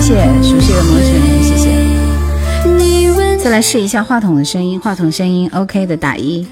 [0.00, 1.10] 谢谢熟悉的魔神，
[1.42, 1.70] 谢谢。
[3.42, 6.46] 再来试一下话筒的声音，话筒声音 OK 的打一，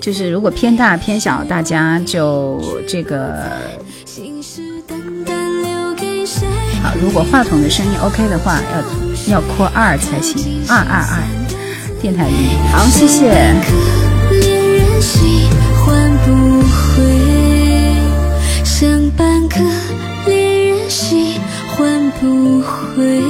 [0.00, 3.36] 就是如果偏大偏小，大家就这个。
[6.82, 8.78] 好，如果话筒的声音 OK 的话，要
[9.34, 11.22] 要扩二才行，二二二，
[12.00, 12.34] 电台音。
[12.72, 13.54] 好，谢谢。
[22.26, 23.20] 不会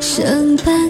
[0.00, 0.24] 相
[0.58, 0.81] 伴。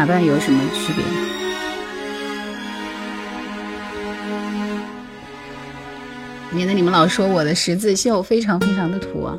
[0.00, 1.04] 打扮有什么区别？
[6.50, 9.36] 免得你们老说我的十字绣非常非常的土啊！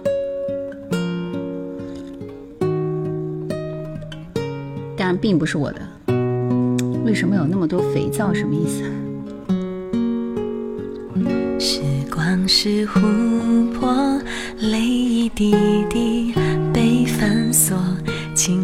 [4.95, 5.81] 当然并不是我的。
[7.03, 8.31] 为什么有那么多肥皂？
[8.31, 8.83] 什么意思？
[11.57, 11.81] 时
[12.13, 13.01] 光是琥
[13.79, 14.21] 珀，
[14.59, 15.55] 泪一滴
[15.89, 16.35] 滴
[16.71, 17.75] 被反锁。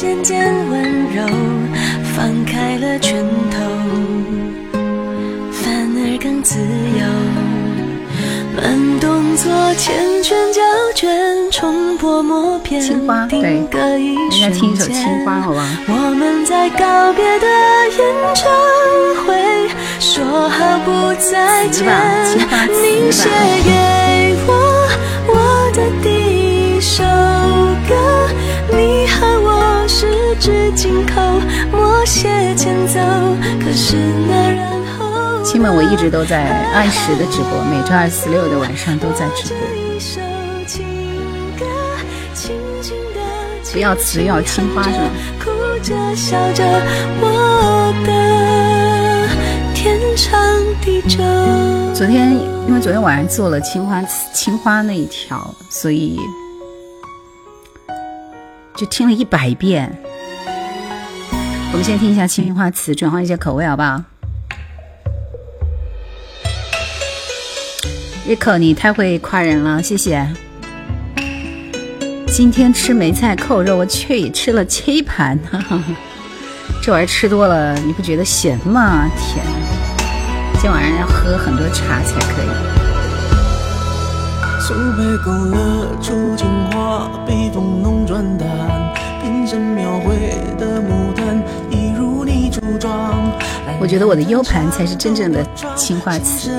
[0.00, 1.26] 渐渐温柔
[2.14, 4.78] 放开了拳头
[5.52, 7.04] 反而更自由
[8.56, 9.92] 慢动作缱
[10.24, 10.62] 绻胶
[10.94, 11.10] 卷
[11.50, 12.80] 重播默片
[13.28, 15.06] 定格一瞬间
[15.86, 17.46] 我们在告别的
[17.98, 18.50] 演唱
[19.26, 19.68] 会
[20.00, 21.84] 说好不再见
[22.72, 23.28] 你写
[23.66, 24.09] 给
[30.42, 30.50] 亲
[35.60, 39.58] 们，我一直都在按时的直播，每周二、四、六的晚上都在直播。
[43.72, 45.10] 不要辞，要青花是吗？
[51.94, 52.30] 昨天
[52.66, 56.18] 因为昨天晚上做了青花青花那一条，所以
[58.74, 59.94] 就听了一百遍。
[61.82, 64.02] 先听一下《青花瓷》，转换一下口味，好不好
[68.28, 70.26] ？Rico，你太会夸人了，谢谢。
[72.28, 75.38] 今天吃梅菜扣肉，我却吃了七盘，
[76.82, 79.08] 这玩意儿吃多了，你不觉得咸吗？
[79.18, 79.44] 天，
[80.60, 82.42] 今晚上要喝很多茶才可
[87.26, 87.50] 以。
[87.52, 89.09] 浓转淡。
[89.58, 90.14] 描绘
[90.58, 93.32] 的牡丹，一如你初妆。
[93.80, 95.44] 我觉得我的 U 盘才是真正的
[95.74, 96.50] 青花瓷。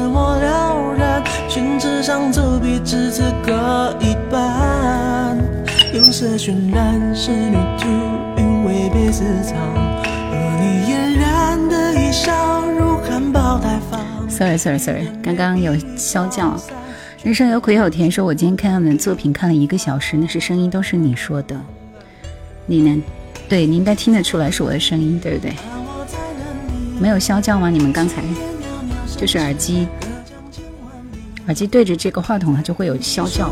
[14.30, 16.60] Sorry，Sorry，Sorry，刚刚有消叫。
[17.24, 21.56] 人生有苦也有甜，说我今天看你的作品看了一个小时，那是声音都是你说的。
[22.66, 23.02] 你能，
[23.50, 25.52] 对，你应该听得出来是我的声音，对不对？
[27.00, 27.70] 没有消叫吗？
[27.70, 28.24] 你们刚才
[29.18, 29.88] 就是耳机，
[31.46, 33.50] 耳机对着这个话筒，它就会有消叫。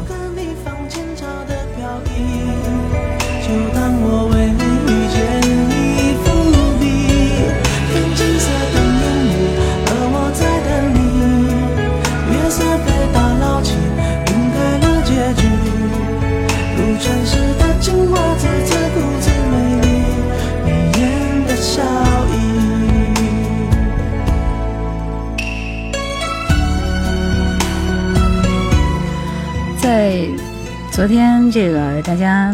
[31.00, 32.54] 昨天这个大家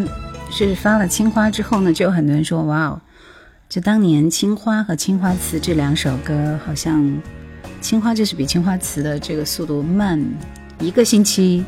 [0.51, 3.01] 是发了《青花》之后呢，就有很多人说：“哇哦，
[3.67, 7.01] 就当年《青花》和《青花瓷》这两首歌，好像
[7.81, 10.23] 《青花》就是比《青花瓷》的这个速度慢
[10.79, 11.65] 一个星期，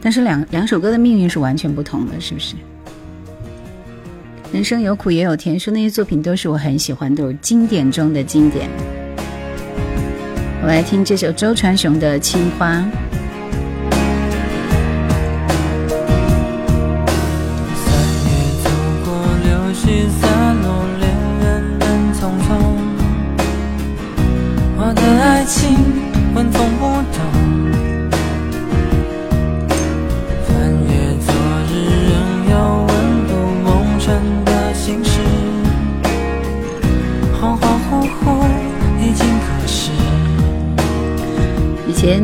[0.00, 2.56] 但是两两首歌的命运是完全不同的，是不是？
[4.52, 8.68] 人生有苦也有甜，说那些作品都是我很喜欢，都是经典中的经典。
[10.60, 12.78] 我来听这首周传雄的《青花》。”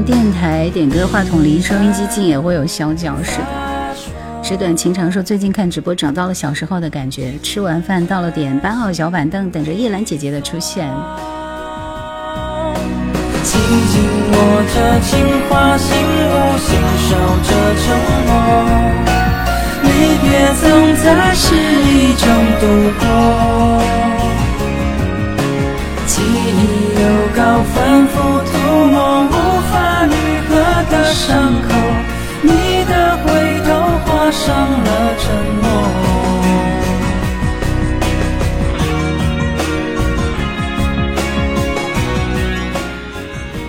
[0.04, 3.46] 电台点歌，话筒离收音机近也会有小叫似的。
[4.42, 7.32] 纸短情长，说最近看直播找到了小时候的感觉。
[7.42, 10.86] 吃完饭到了点，搬好小板凳，等着叶兰姐姐的出现。
[13.44, 13.96] 紧紧
[14.32, 14.40] 握
[14.74, 15.12] 着情
[15.48, 16.68] 话，心无心
[17.00, 17.08] 守
[17.42, 17.48] 着
[17.80, 17.82] 承
[18.26, 18.28] 诺，
[19.82, 19.88] 离
[20.20, 20.24] 别
[20.60, 20.62] 总
[21.02, 21.04] 在
[21.34, 22.24] 失意中
[22.60, 22.62] 度
[23.00, 23.02] 过，
[26.06, 26.52] 记忆
[27.00, 27.02] 又
[27.34, 27.40] 高
[27.72, 27.74] 反
[28.08, 28.12] 复
[28.52, 28.54] 涂
[28.92, 29.53] 抹。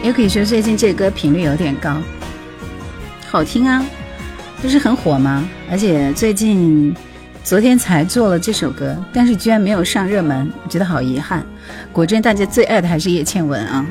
[0.03, 1.97] 也可以说最近这歌频率有点高，
[3.27, 3.83] 好听啊，
[4.63, 5.47] 不是很火吗？
[5.71, 6.95] 而且最近
[7.43, 11.43] 昨天才做了这首歌，但是居然没有上热门，我觉得好遗憾。
[11.93, 13.85] 果真大家最爱的还是叶倩文啊。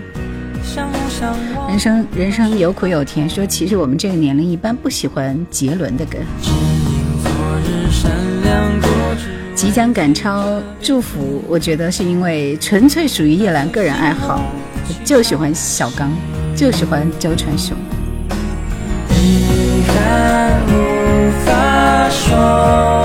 [1.69, 6.19] 人生人生有苦有甜，说其实我们这个年龄一般不喜欢杰伦的歌。
[9.55, 14.45] 即将赶超祝福，我觉得是因为纯粹属于叶兰个人爱好，
[15.05, 16.13] 就喜欢小刚，
[16.55, 17.75] 就喜欢周传雄。
[20.67, 23.05] 无法说，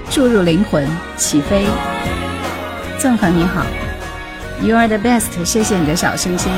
[0.09, 1.67] 注入灵魂，起飞
[2.97, 3.31] 纵横。
[3.37, 3.63] 你好
[4.63, 5.45] ，you are the best。
[5.45, 6.51] 谢谢你的小心心。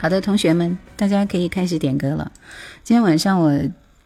[0.00, 2.32] 好的，同学们，大家可以开始点歌了。
[2.82, 3.54] 今天晚上我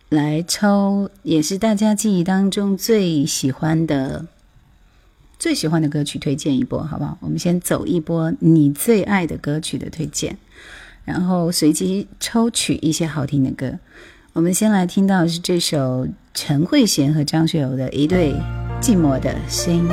[0.09, 4.27] 来抽，也是大家记忆当中最喜欢的、
[5.39, 7.17] 最喜欢的歌曲推荐一波，好不好？
[7.21, 10.37] 我们先走一波你最爱的歌曲的推荐，
[11.05, 13.79] 然后随机抽取一些好听的歌。
[14.33, 18.33] 我们先来听到是这首陈慧娴和张学友的一对
[18.83, 19.89] 寂寞的声音。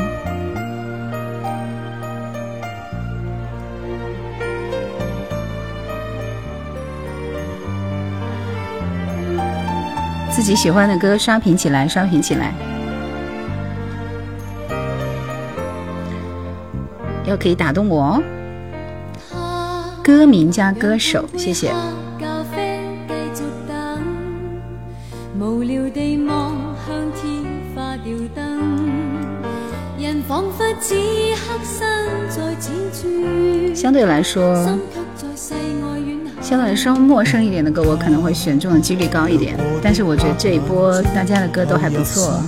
[10.31, 12.53] 自己喜欢的歌，刷屏起来，刷屏起来，
[17.25, 18.23] 又可以打动我
[19.33, 19.83] 哦。
[20.01, 21.71] 歌名加歌手，谢谢。
[33.75, 34.55] 相对来说。
[36.41, 39.55] 相对来说陌生一点的歌，我可能会选中的几率高一点。
[39.79, 42.41] 但是我觉得这一波大家的歌都还不错。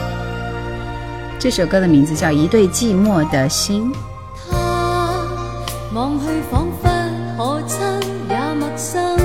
[1.43, 3.91] 这首歌的名字叫一对寂寞的心
[4.51, 5.25] 她
[5.91, 6.87] 望去仿佛
[7.35, 7.79] 可亲
[8.29, 9.17] 也陌生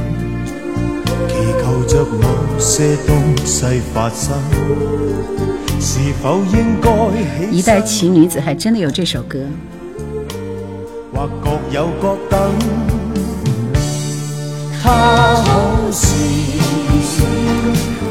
[7.51, 9.41] 一代奇女子还真的有这首歌。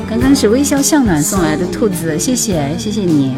[0.10, 3.36] 刚刚是微笑向暖送来的兔子，谢谢，谢谢你。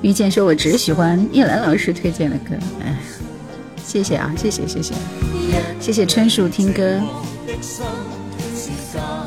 [0.00, 2.98] 遇见说：“我只喜欢叶兰老师推荐的歌。”哎，
[3.84, 4.92] 谢谢啊，谢谢谢谢
[5.80, 7.00] 谢谢春树听歌。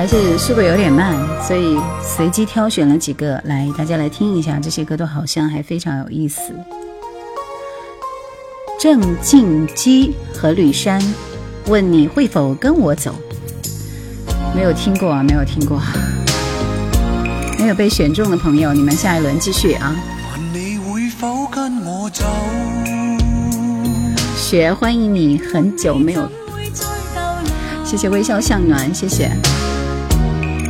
[0.00, 1.14] 还是速度有点慢，
[1.46, 4.58] 所以随机挑选了几个来，大家来听一下。
[4.58, 6.40] 这些歌都好像还非常有意思。
[8.80, 10.98] 郑静姬和吕珊，
[11.66, 13.14] 问你会否跟我走？
[14.54, 15.78] 没有听过啊，没有听过。
[17.58, 19.94] 没有被选中的朋友，你们下一轮继续啊。
[24.34, 26.26] 雪，欢迎你，很久没有。
[27.84, 29.30] 谢谢微笑向暖，谢谢。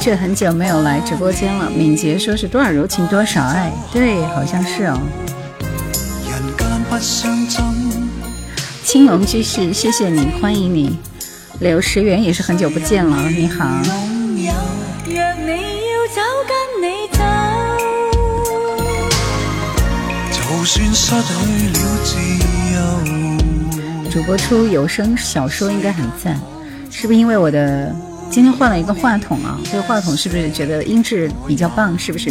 [0.00, 1.68] 却很久没有来直播间了。
[1.68, 4.98] 敏捷说是多少柔情多少爱，对，好像是哦。
[8.82, 10.96] 青龙居士，谢谢你，欢迎你。
[11.60, 13.68] 柳石原也是很久不见了，你好。
[24.10, 26.40] 主播出有声小说应该很赞，
[26.90, 27.94] 是不是因为我的？
[28.30, 31.98] 今天换了一个话筒啊，这个话筒是不是觉得音质比较棒？
[31.98, 32.30] 是不是？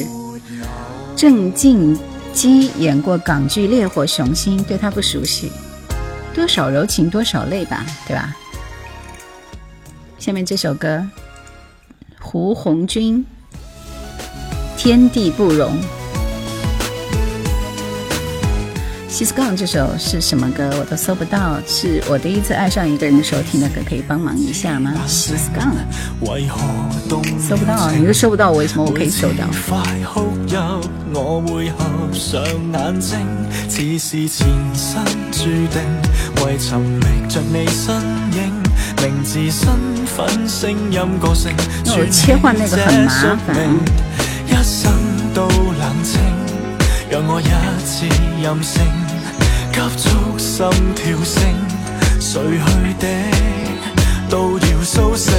[1.13, 1.97] 郑敬
[2.31, 5.51] 基演过港剧《烈火雄心》，对他不熟悉，
[6.35, 8.33] 《多少柔情多少泪》吧，对吧？
[10.17, 11.05] 下面这首歌，
[12.17, 13.25] 胡红军，
[14.77, 15.69] 《天地不容》。
[19.09, 25.75] 其实刚刚这首是什么歌我都搜不到是我第一次爱上一个人的时候听的歌可以帮忙一下吗其实刚
[27.39, 30.55] 搜不到你都搜不到我为什么我可以搜到快哭泣
[31.11, 32.39] 我会合上
[32.71, 33.17] 眼睛
[33.67, 37.95] 似是前生注定为沉迷着你身
[38.33, 38.53] 影
[39.01, 39.67] 名字身
[40.05, 41.51] 份声音个性
[41.83, 43.57] 让我切换那个很麻烦
[44.45, 44.91] 一生
[45.33, 46.18] 都冷静
[47.11, 48.05] 让我一次
[48.39, 48.83] 任性，
[49.73, 51.41] 急速心跳声，
[52.21, 53.07] 睡去的
[54.29, 55.33] 都要苏醒。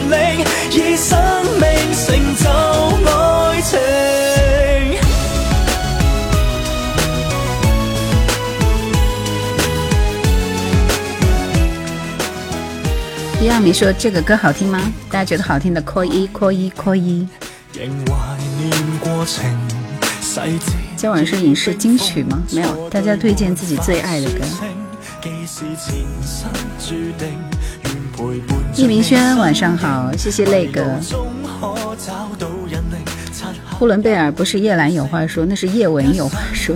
[13.51, 14.79] 二名说这个歌好听吗？
[15.11, 17.27] 大家觉得好听的扣一，扣一，扣一。
[20.95, 22.41] 今晚是影视金曲吗？
[22.51, 24.45] 没有，大家推荐自己最爱的歌。
[28.75, 30.83] 易明轩，晚上好，谢谢泪哥。
[33.79, 36.75] 呼伦贝尔不是叶兰有话说，那是叶文有话说，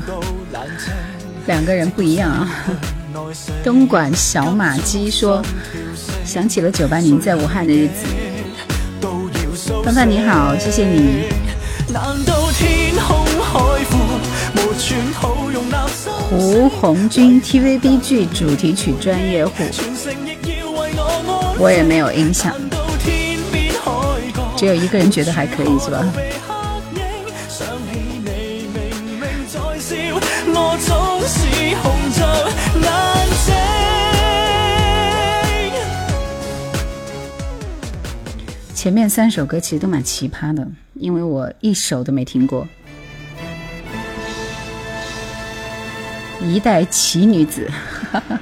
[1.48, 2.50] 两个人不一样啊。
[3.66, 5.44] 东莞小马鸡说，
[6.24, 8.08] 想起了九八年在武汉的日子。
[9.84, 11.26] 芳芳你好，谢谢你。
[16.30, 19.66] 胡红军，TVB 剧主题曲专业户。
[21.62, 22.54] 我也没有印象，
[24.58, 26.06] 只有一个人觉得还可以，是吧？
[38.74, 42.66] 前面三首歌其实都蛮奇葩的，因为我一首都没听过。
[46.42, 47.70] 一代奇女子，
[48.14, 48.40] 哈哈。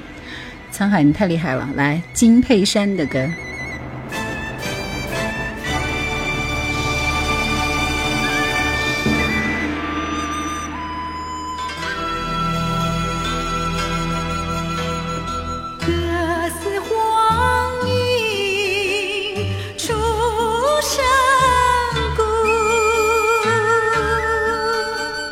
[0.77, 1.67] 沧海，你太厉害了！
[1.73, 3.17] 来金佩珊的歌，《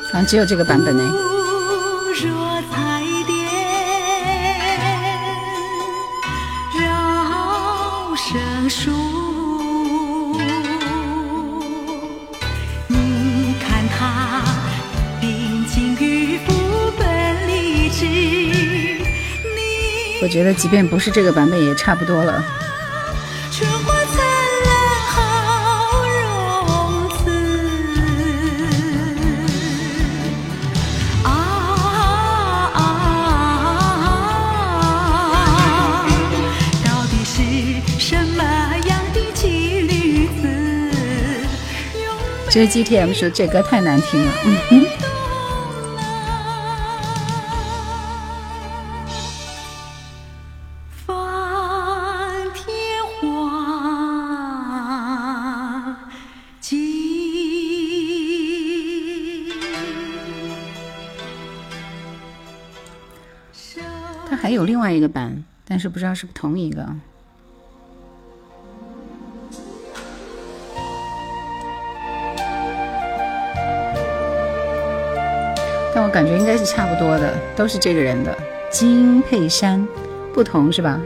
[0.08, 1.35] 好像只有这个版本呢。
[20.26, 22.44] 我觉得即便不是这个版本也差不多了。
[23.52, 24.18] 春花灿
[24.66, 26.70] 烂好容
[31.24, 32.82] 啊啊
[34.74, 36.06] 啊！
[36.84, 38.44] 到底是什么
[38.88, 41.50] 样的骑驴子？
[42.50, 45.06] 这 GTM 说这歌太难听了，嗯哼。
[65.96, 66.86] 不知道是不是同一个，
[75.96, 78.38] 但我感觉应该是差不多的，都是这个人的
[78.70, 79.88] 金佩珊，
[80.34, 81.00] 不同是吧？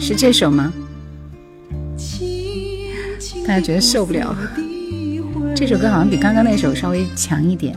[0.00, 0.72] 是这首吗？
[3.44, 4.32] 大家觉得受不了，
[5.56, 7.76] 这首歌好像比刚刚那首稍微强一点。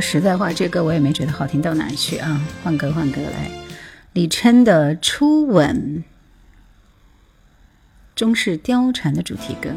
[0.00, 2.40] 实在话，这歌我也没觉得好听到哪去啊！
[2.64, 3.50] 换歌，换歌来，
[4.14, 5.76] 李琛的《初吻》，
[8.16, 9.68] 《中式貂蝉》的主题歌。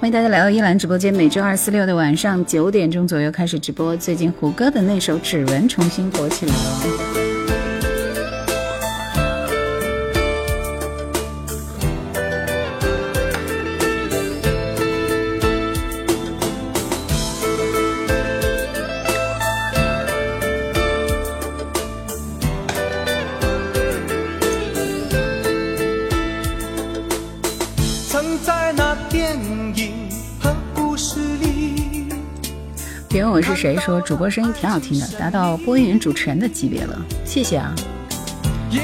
[0.00, 3.96] 欢迎大家来到依兰直播间，每周二、四、六的晚上九点钟左右开始直播。
[3.96, 7.23] 最近胡歌的那首《指纹》重新火起来了。
[33.66, 37.00] 谁说主播声音挺好听的，达到播音员主持人的级别了？
[37.24, 37.74] 谢谢啊，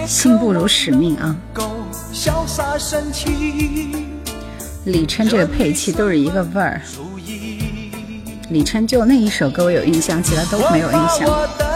[0.06, 1.36] 幸不辱使命啊！
[4.86, 6.80] 李琛这个配器都是一个味儿，
[8.48, 11.69] 李琛就那一首歌我有印象，其他都没有印象。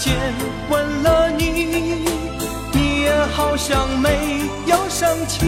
[0.00, 0.16] 间
[0.70, 2.06] 吻了你，
[2.72, 4.08] 你也好像没
[4.64, 5.44] 有生气。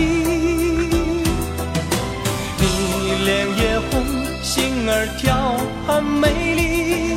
[2.59, 2.67] 你
[3.25, 4.03] 脸也红，
[4.43, 7.17] 心儿跳，很美丽。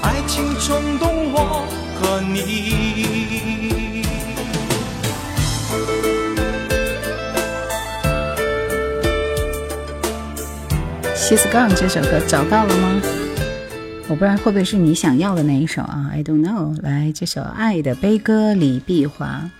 [0.00, 1.66] 爱情冲动我
[2.00, 2.94] 和你。
[11.14, 13.02] She's Gone 这首歌找到了吗？
[14.14, 16.80] 我不知道会不会是你想要的那一首啊？I don't know。
[16.82, 19.50] 来这首《爱的悲歌》，李碧华。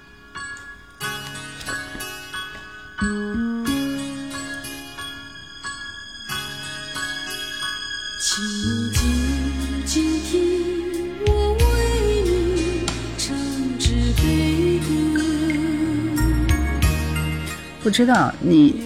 [17.82, 18.84] 不知道，你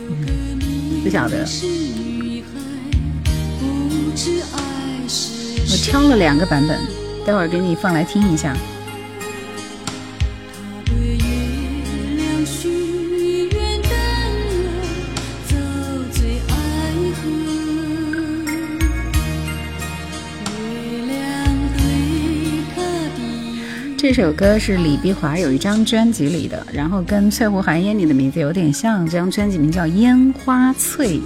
[1.04, 1.44] 不晓得。
[5.90, 6.78] 唱了两个版本，
[7.24, 8.54] 待会儿给你放来听一下。
[23.96, 31.18] 这首歌是李碧华有一张专辑里的，然后跟《翠湖寒烟》里的名字有点像，这张专辑名叫《烟花翠》。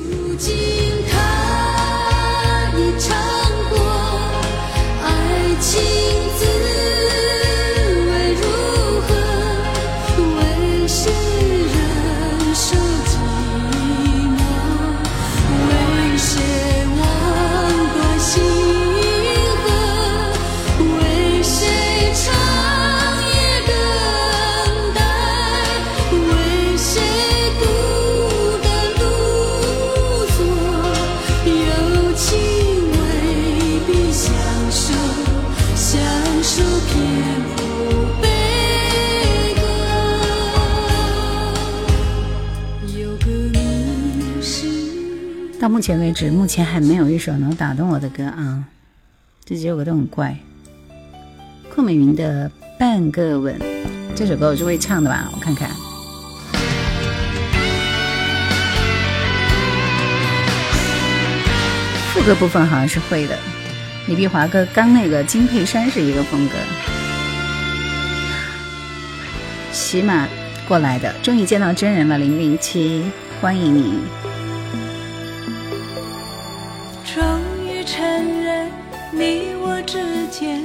[45.62, 48.64] 到目前为止，目前还没有一首能打动我的歌啊！
[49.44, 50.36] 这几首歌都很怪。
[51.70, 53.56] 邝美云的《半个吻》
[54.16, 55.30] 这首歌我是会唱的吧？
[55.32, 55.70] 我看看，
[62.12, 63.38] 副歌部分好像是会的。
[64.08, 66.54] 李碧华哥刚那个金佩珊是一个风格。
[69.70, 70.26] 骑马
[70.66, 73.04] 过来的，终于见到真人了，零零七，
[73.40, 74.31] 欢迎你。
[77.94, 78.02] 承
[78.42, 78.68] 认
[79.12, 80.62] 你我之间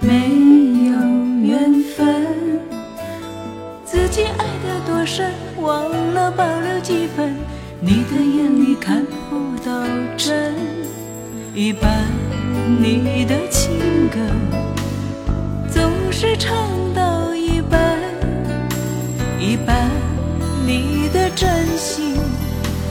[0.00, 0.30] 没
[0.88, 0.94] 有
[1.46, 2.26] 缘分，
[3.84, 7.36] 自己爱的多深，忘了保留几分。
[7.80, 9.84] 你的眼里看不到
[10.16, 10.54] 真。
[11.54, 11.92] 一半
[12.80, 14.16] 你的情歌
[15.70, 16.56] 总是唱
[16.94, 17.98] 到一半，
[19.38, 19.86] 一半
[20.66, 22.14] 你的真心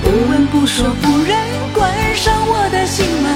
[0.03, 1.37] 不问不说不认，
[1.75, 3.35] 关上我的心门，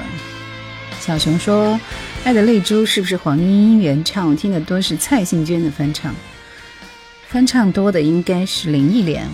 [1.00, 1.78] 小熊说
[2.24, 4.28] ：“爱的泪珠是不是黄莺莺原唱？
[4.28, 6.14] 我听的多是蔡幸娟的翻唱，
[7.28, 9.26] 翻唱多的应该是林忆莲。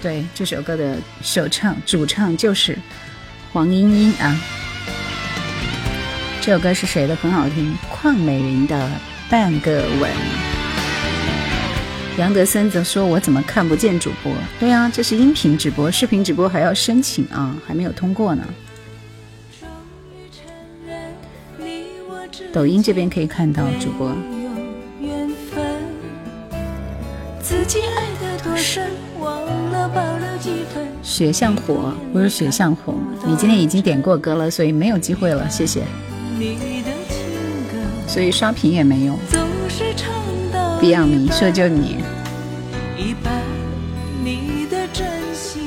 [0.00, 2.78] 对，这首歌的首唱、主唱就是
[3.52, 4.38] 黄莺莺啊。
[6.40, 7.14] 这首歌是谁的？
[7.16, 8.76] 很好听，邝美云的
[9.30, 10.10] 《半个吻》。”
[12.16, 14.32] 杨德森则说：“我怎么看不见主播？
[14.60, 18.42] 对呀，这是音频直播，视频直播还要申请啊，还没有通过呢。”
[22.54, 24.14] 抖音这边可以看到主播。
[31.02, 32.94] 雪像火，不是雪像红。
[33.26, 35.82] 你今天已经点过歌了，所以没有机会了，谢谢。
[38.06, 39.18] 所以刷屏也没用。
[39.30, 40.14] 总是唱
[40.90, 41.98] 要你说就你
[42.98, 43.32] 一半，
[44.22, 45.60] 你的真心。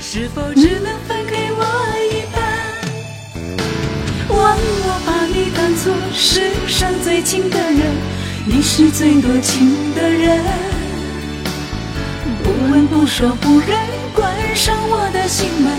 [0.00, 1.64] 是否只能分给我
[2.10, 3.56] 一半？
[4.36, 7.82] 忘我把你当做世上最亲的人，
[8.46, 10.38] 你是最多情的人。
[12.42, 13.68] 不问不说，不忍
[14.14, 15.72] 关上我的心门。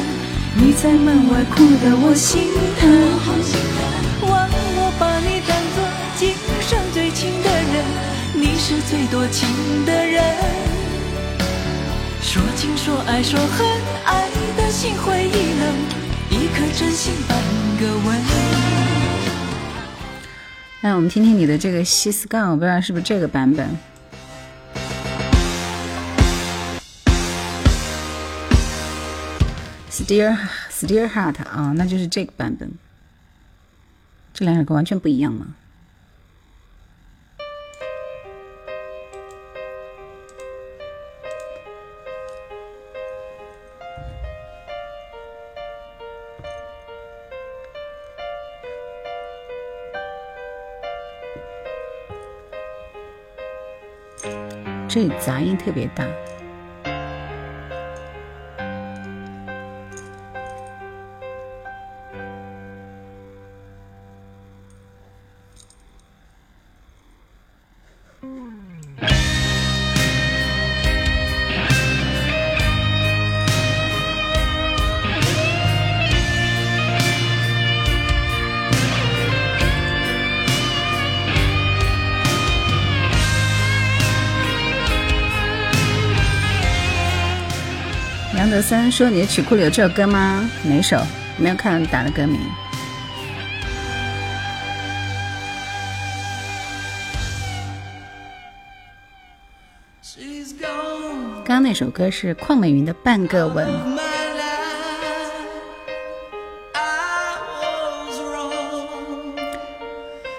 [0.58, 2.42] 你在门外哭的我心
[2.80, 5.84] 疼，忘我把你当做
[6.18, 6.30] 今
[6.62, 8.11] 生最亲的人。
[8.64, 9.50] 是最多情
[9.88, 10.24] 的人，
[12.22, 13.68] 说情说爱说恨，
[14.06, 15.76] 爱的心灰意冷，
[16.30, 17.38] 一颗真心半
[17.80, 18.22] 个吻。
[20.82, 23.68] 来，我们听听你的这个西斯杠，我不知道是不是这个版本。
[29.90, 30.38] s t i e r
[30.70, 32.72] s t i e r h a r t 啊，那就是这个版本。
[34.36, 35.48] 这两首歌完全不一样吗？
[54.94, 56.06] 这里杂音特别大。
[88.92, 90.48] 说你的曲库里有这首歌吗？
[90.64, 90.98] 哪首？
[91.38, 92.38] 没有看打的歌名。
[101.46, 103.66] 刚刚那首歌是邝美云的《半个吻》。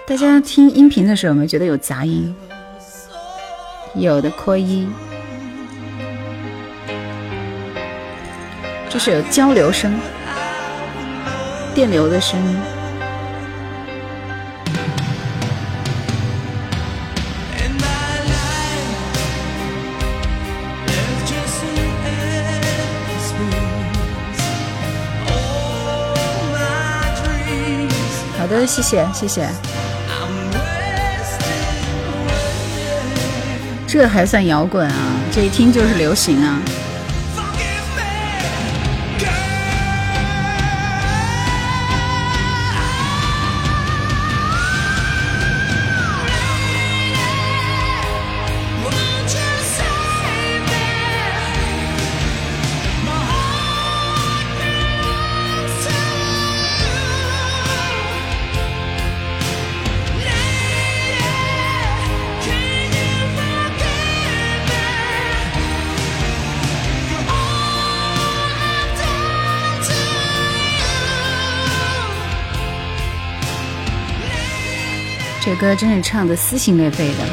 [0.06, 2.34] 大家听音频的时候有没有觉得有杂音？
[3.94, 4.86] 有的，扣一。
[8.92, 9.90] 就是有交流声，
[11.74, 12.60] 电流的声音。
[28.38, 29.48] 好的，谢谢，谢谢。
[33.88, 34.94] 这还算摇滚啊？
[35.32, 36.60] 这一听就是流行啊。
[75.56, 77.26] 歌真是唱的撕心裂肺的。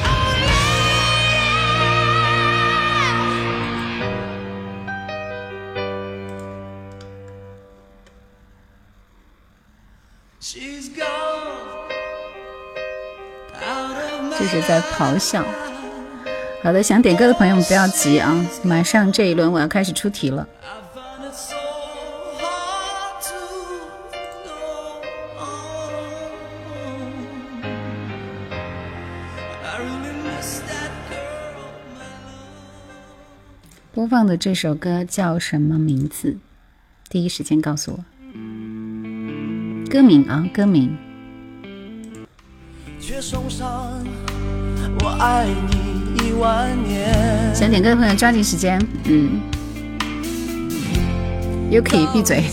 [14.39, 15.43] 这是在咆哮。
[16.63, 20.45] 好的，想点歌的朋友们不要急啊，马上这一轮我要开始出题了。
[33.93, 36.37] 播放的这首歌叫什么名字？
[37.09, 37.97] 第一时间告诉我，
[39.89, 40.95] 歌名啊，歌名。
[47.53, 49.39] 想点歌的朋友抓紧时间，嗯，
[51.69, 52.43] 又可以闭嘴。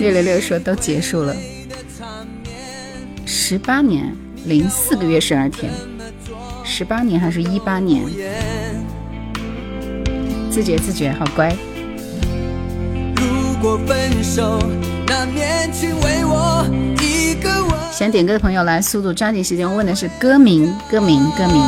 [0.00, 1.36] 六六六说都结束了，
[3.26, 4.12] 十八年
[4.46, 5.91] 零四个月十二天。
[6.74, 8.02] 十八年还是一八年？
[10.50, 11.54] 自觉自觉，好乖。
[17.92, 21.62] 想点歌的朋友来，速度抓紧时间问的是歌名，歌名，歌名。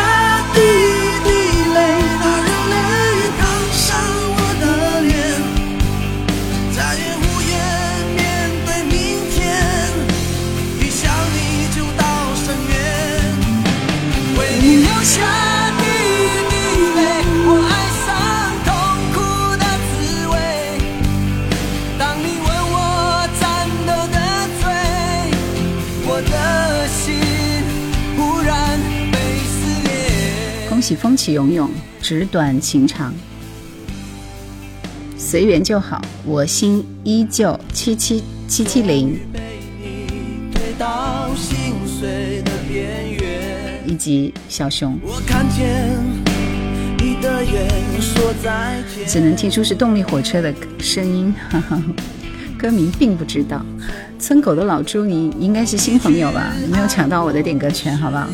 [30.89, 31.69] 起风起涌涌，
[32.01, 33.13] 纸短情长，
[35.19, 37.61] 随缘就好，我心依旧。
[37.75, 39.21] 七七七七零，
[43.85, 44.99] 以及小熊，
[49.07, 51.35] 只能听出是动力火车的声音。
[52.59, 53.61] 歌名并不知道。
[54.19, 56.51] 村口的老朱，你应该是新朋友吧？
[56.73, 58.27] 没有抢到我的点歌权，好不好？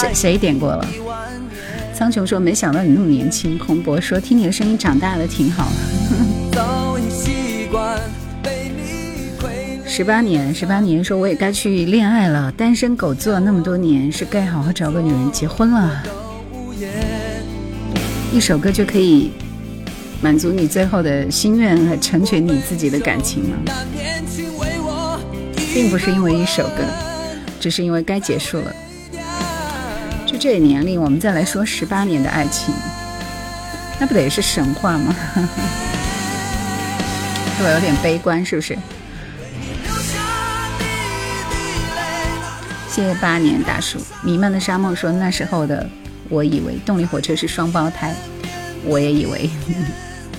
[0.00, 0.84] 谁谁点过了？
[1.94, 5.70] 苍穹说：“没想到你那么年轻。”洪博说：“听你的声音长大的挺好。”
[9.86, 12.50] 十八年，十八年，说我也该去恋爱了。
[12.52, 16.02] 单身狗做了那么多年，是该好好找个女人结婚了。
[18.32, 19.30] 一首歌就可以
[20.20, 23.56] 满足你最后的心愿和成全你自己的感情吗？
[25.72, 27.09] 并不是因为一首歌。
[27.60, 28.74] 只是因为该结束了，
[30.26, 32.74] 就这年龄，我们再来说十八年的爱情，
[34.00, 35.12] 那不得是神话吗？
[37.58, 38.74] 是我有点悲观，是不是？
[42.88, 45.86] 谢谢八年大叔，弥漫的沙漠说那时候的
[46.30, 48.14] 我以为动力火车是双胞胎，
[48.86, 49.50] 我也以为。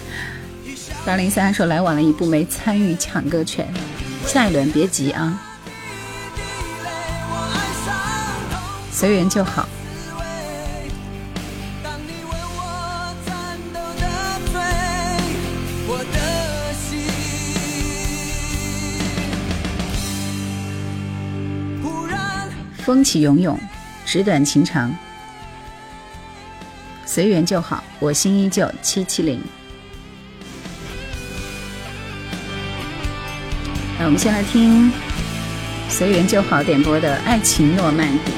[1.05, 3.67] 八零三说来晚了一步，没参与抢歌权，
[4.25, 5.39] 下一轮别急啊。
[9.01, 9.67] 随缘就好。
[22.85, 23.59] 风起涌涌，
[24.05, 24.95] 纸短情长。
[27.07, 28.71] 随缘就好，我心依旧。
[28.83, 29.41] 七七零。
[33.97, 34.89] 来，我们先来听
[35.89, 38.31] 《随缘就好》点播的《爱情诺曼底》。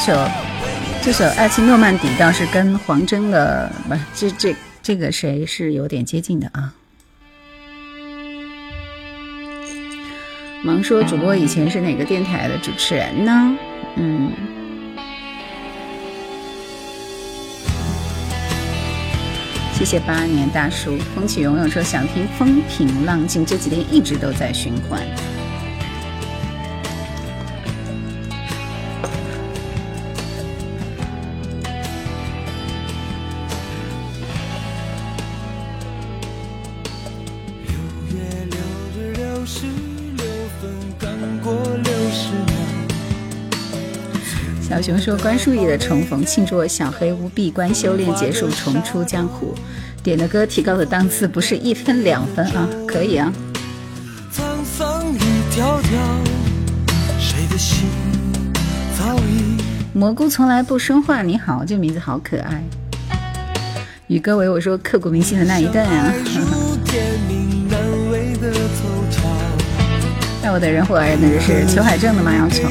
[0.00, 0.14] 这首
[1.02, 6.72] 这首《爱情诺曼底》倒是跟黄征的不，这这这个谁是有点接近的啊？
[10.62, 13.56] 忙说主播以前是哪个电台的主持人呢？
[13.96, 14.30] 嗯，
[19.72, 20.96] 谢谢八年大叔。
[21.16, 25.02] 风起云涌说想听《风平浪静》，这几天一直都在循环。
[45.08, 49.54] 说关淑怡的重逢，庆祝我小黑屋闭关修炼结束重出江湖，
[50.02, 53.32] 点的歌提高的档次不是一分两分啊，可以啊。
[54.30, 55.18] 沧桑一
[55.50, 55.88] 条条，
[57.18, 57.88] 谁的心
[58.98, 59.56] 早已。
[59.98, 62.62] 蘑菇从来不生化，你好，这名字好可爱。
[64.08, 66.12] 宇哥为我说刻骨铭心的那一段啊。
[70.42, 72.70] 带 我的人火人那就是裘海正的马要穷。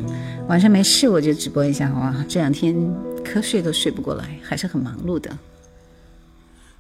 [0.48, 2.76] 晚上没事我就直播一下，哇，这两天
[3.24, 5.32] 瞌睡都睡不过来，还是很忙碌的。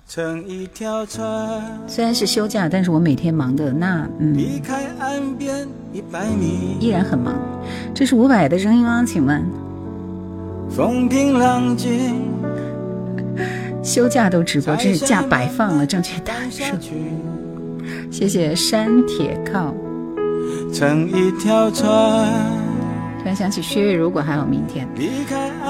[0.06, 7.34] 乘一条船，虽然是休假，但是我每天忙的那，嗯，离开岸边一百米，依然很忙。
[7.95, 9.04] 这是伍佰的声音吗？
[9.08, 9.41] 请问？
[10.70, 12.22] 风平浪静，
[13.82, 16.64] 休假都直播，这是假摆放了正确案是。
[18.12, 19.74] 谢谢山铁靠。
[20.74, 22.28] 乘一条船，
[23.20, 24.86] 突然想起薛岳，如果还有明天。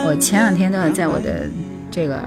[0.05, 1.47] 我前两天都在我的
[1.91, 2.19] 这个。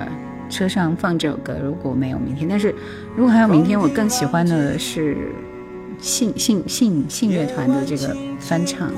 [0.50, 2.74] 车上放这首歌，如果没有明天，但是
[3.16, 5.32] 如果还有明天，我更喜欢的是
[5.98, 8.90] 信信信信乐团的这个翻唱，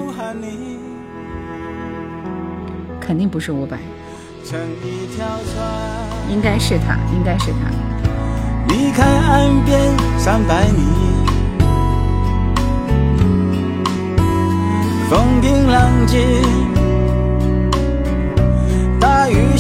[3.00, 3.78] 肯定不是伍佰，
[6.30, 7.70] 应该是他，应该是他。
[15.10, 16.18] 风平浪静，
[19.00, 19.56] 大雨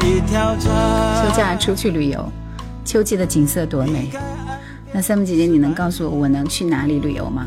[0.00, 2.32] 一条休假出去旅游，
[2.84, 4.08] 秋季的景色多美。
[4.92, 7.44] 那三木姐姐，你能告诉我我能去哪里旅游吗？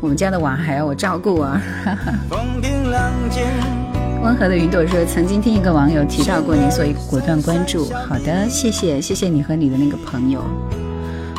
[0.00, 1.60] 我们家的娃还要我照顾啊。
[2.30, 3.42] 风平浪静。
[4.22, 10.40] 温和的云朵说：“曾经听一个网友提到过你，所以果断关注。”好的，谢谢，谢谢你和你的那个朋友。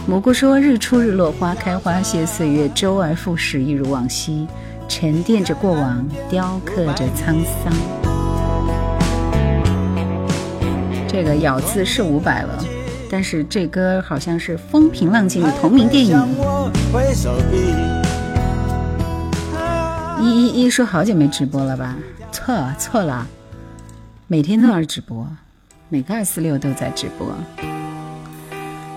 [0.05, 4.45] 蘑菇说：“日出日落花开花谢岁月周而复始一如往昔。”
[4.87, 7.73] 沉淀着过往，雕刻着沧桑。
[11.07, 12.63] 这个咬字是五百了，
[13.09, 16.17] 但是这歌好像是《风平浪静》的同名电影。
[20.19, 21.95] 一一一说好久没直播了吧？
[22.31, 23.25] 错错了，
[24.27, 25.27] 每天都在直播，
[25.89, 27.27] 每个二四六都在直播。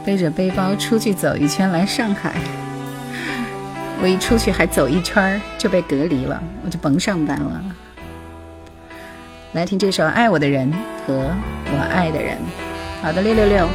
[0.04, 2.40] 背着背包出去走一圈，来上海。
[4.02, 7.62] 我一出去还走一圈儿就被隔离了，我就甭上班了。
[9.52, 10.70] 来听这首《爱我的人
[11.06, 12.36] 和我爱的人》。
[13.02, 13.66] 好的，六六六，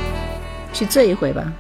[0.74, 1.52] 去醉一回吧。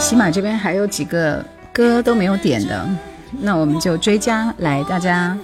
[0.00, 2.88] 起码这边还有几个歌都没有点的，
[3.32, 5.36] 那我们就追加来，大家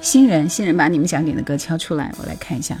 [0.00, 2.76] 新人新人把你们想点的歌敲出来，我来看一下。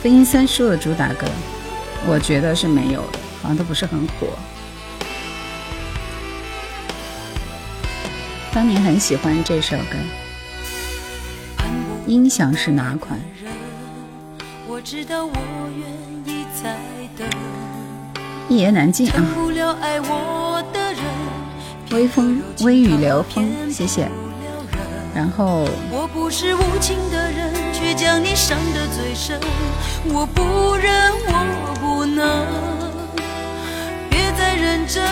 [0.00, 1.26] 飞鹰三叔的主打歌，
[2.06, 4.28] 我觉得是没有的，好像都不是很火。
[8.54, 9.96] 当年很喜欢这首歌。
[12.06, 13.18] 音响是哪款？
[18.48, 19.18] 一言难尽啊。
[21.92, 24.08] 微风微雨聊风，谢谢。
[25.14, 26.28] 然后，我不
[30.76, 30.88] 忍，
[31.26, 32.46] 我不能，
[34.08, 35.04] 别再认真，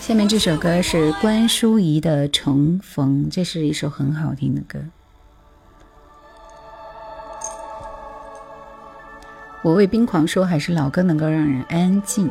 [0.00, 4.78] 下面这首歌是关淑怡的《重逢》，这是一首很好听的歌。
[9.62, 12.30] 我为冰狂说，还是老歌能够让人安静。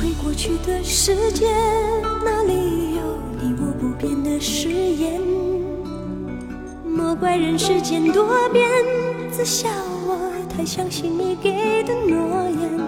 [0.00, 1.44] 回过去的世界，
[2.24, 3.02] 哪里有
[3.38, 5.20] 你我不变的誓言？
[6.88, 8.62] 莫怪人世间多变，
[9.30, 9.68] 自笑
[10.06, 10.16] 我
[10.48, 12.78] 太相信你给的诺言。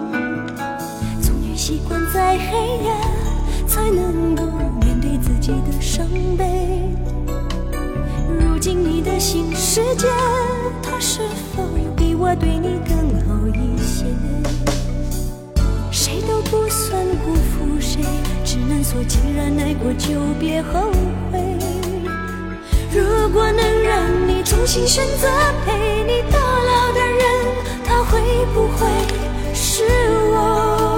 [1.21, 2.95] 终于习惯在黑夜
[3.67, 4.41] 才能够
[4.83, 6.81] 面对自己的伤悲。
[8.39, 10.07] 如今你的新世界，
[10.81, 11.19] 它是
[11.55, 11.61] 否
[11.95, 12.97] 比我对你更
[13.27, 13.42] 好？
[16.53, 17.99] 不算辜负谁，
[18.45, 20.91] 只能说既然爱过，就别后
[21.31, 21.39] 悔。
[22.93, 25.27] 如果能让你重新选择，
[25.65, 25.73] 陪
[26.05, 27.23] 你到老的人，
[27.83, 28.21] 他会
[28.53, 28.87] 不会
[29.51, 29.81] 是
[30.29, 30.95] 我？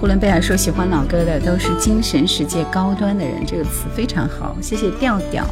[0.00, 5.44] 呼伦贝尔说：“喜欢老歌的都是精神世界高端的人。”这个词非常好，谢谢调调。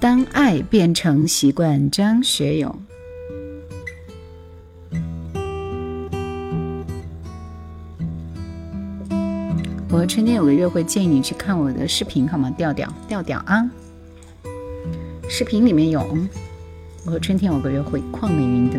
[0.00, 2.74] 当爱变成习惯》，张学友。
[10.06, 12.50] 春天有个约会，建议你去看我的视频好吗？
[12.50, 13.68] 调调调调啊，
[15.28, 16.00] 视频里面有。
[17.06, 18.78] 我和春天有个约会，邝美云的。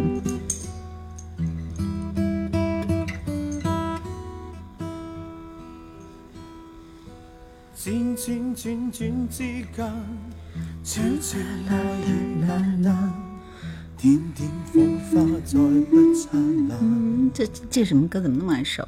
[17.34, 18.20] 这这什么歌？
[18.22, 18.88] 怎么那么耳熟？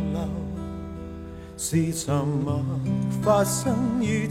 [1.61, 1.77] 是
[3.21, 4.27] 发生于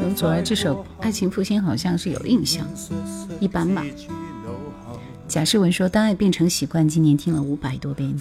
[0.00, 2.66] 能阻儿这首《爱情复兴》好像是有印象，
[3.38, 3.84] 一般吧。
[5.28, 8.18] 贾世文说：“当爱变成习惯，今年听了五百多遍。”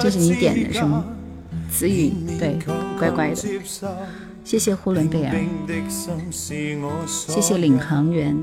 [0.00, 1.04] 这是你点的，是吗？
[1.70, 2.58] 子宇，对，
[2.98, 3.62] 乖乖的。
[4.42, 5.34] 谢谢呼伦贝尔，
[7.06, 8.34] 谢谢领航员。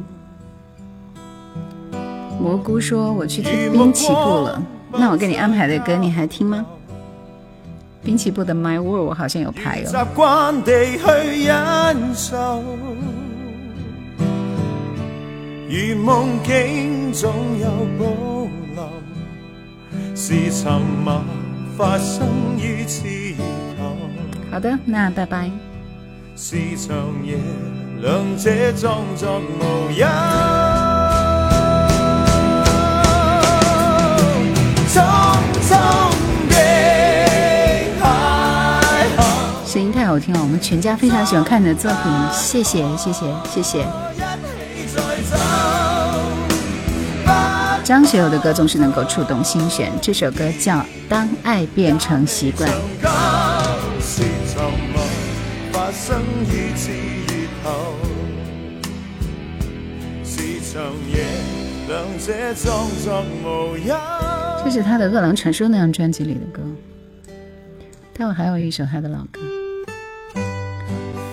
[2.42, 4.62] 蘑菇说我去听滨崎步了，
[4.94, 6.66] 那我给你安排的歌你还听吗？
[8.04, 9.94] 滨崎步的《My World》我好像有排哦。
[24.52, 25.52] 好的，那拜拜。
[28.42, 28.90] 夜，作
[40.22, 43.86] 听我们全家非常喜欢看你的作品，谢谢谢谢谢谢。
[47.84, 50.76] 张学友的歌总是能够触动心弦，这首歌叫
[51.10, 52.70] 《当爱变成习惯》。
[64.64, 66.62] 这是他的《饿狼传说》那样专辑里的歌，
[68.14, 69.42] 待会还有一首他的老歌。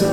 [0.00, 0.06] 小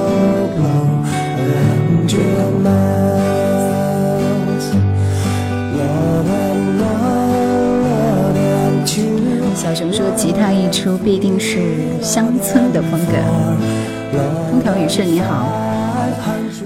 [9.76, 11.60] 熊说：“吉他一出，必定是
[12.02, 13.12] 乡村的风格。
[14.50, 15.54] 风调雨顺，你好。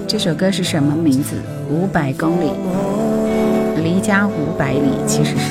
[0.08, 1.36] 这首歌是什么名字？
[1.70, 2.50] 五百公里，
[3.84, 5.50] 离家五百里，其实是。”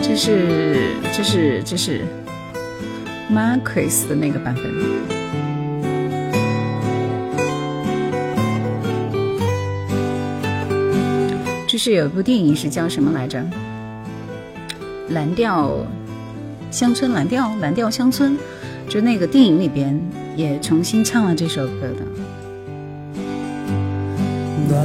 [0.00, 2.04] 这是这是这是
[3.28, 5.21] m a r c u s 的那个版本。
[11.72, 13.38] 就是有一部电影是叫什么来着，
[15.14, 15.74] 《蓝调
[16.70, 18.36] 乡村》，蓝调，蓝调乡村，
[18.90, 19.98] 就那个电影里边
[20.36, 22.04] 也重新唱了这首歌的。
[24.68, 24.76] 那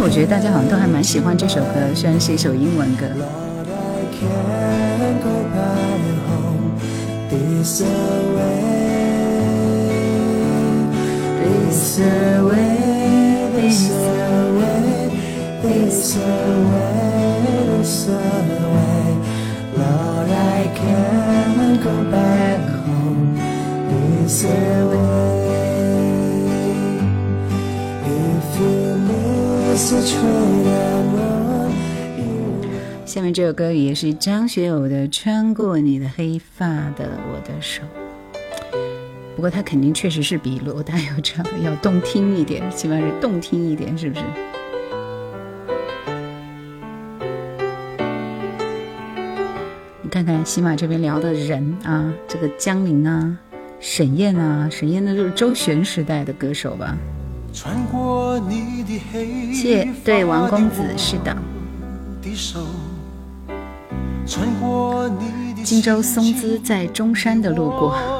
[0.00, 3.04] 我觉得大家好像都还蛮喜欢这首歌，虽然是一首英文歌。
[33.06, 36.66] 下面这首歌也是张学友的《穿过你的黑发
[36.96, 37.80] 的我的手》。
[39.40, 44.22] 不过他肯定确实是比罗大佑唱的要动听一点，起码是动听一点，是不是？
[50.02, 53.34] 你看看喜马这边聊的人啊，这个江铃啊，
[53.80, 56.94] 沈燕啊，沈燕那就是周璇时代的歌手吧？
[59.54, 61.34] 谢谢，对，王公子是的。
[65.64, 68.19] 荆州松滋在中山的路过。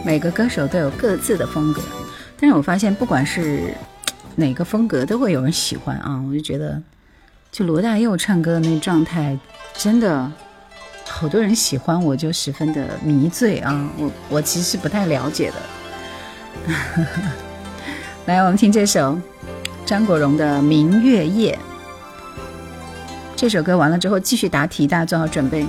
[0.03, 1.81] 每个歌手都有各自的风格，
[2.41, 3.73] 但是我发现，不管是
[4.35, 6.21] 哪个风格，都会有人喜欢啊！
[6.27, 6.81] 我就觉得，
[7.51, 9.37] 就罗大佑唱歌的那状态，
[9.75, 10.29] 真的
[11.07, 13.87] 好多人喜欢，我就十分的迷醉啊！
[13.97, 15.76] 我我其实不太了解的。
[18.25, 19.17] 来，我们听这首
[19.85, 21.55] 张国荣的《明月夜》。
[23.35, 25.65] 这首歌完了之后，继续答题，大家做好准备。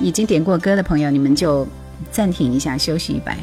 [0.00, 1.66] 已经点过歌的朋友，你们就
[2.10, 3.36] 暂停一下，休息一百。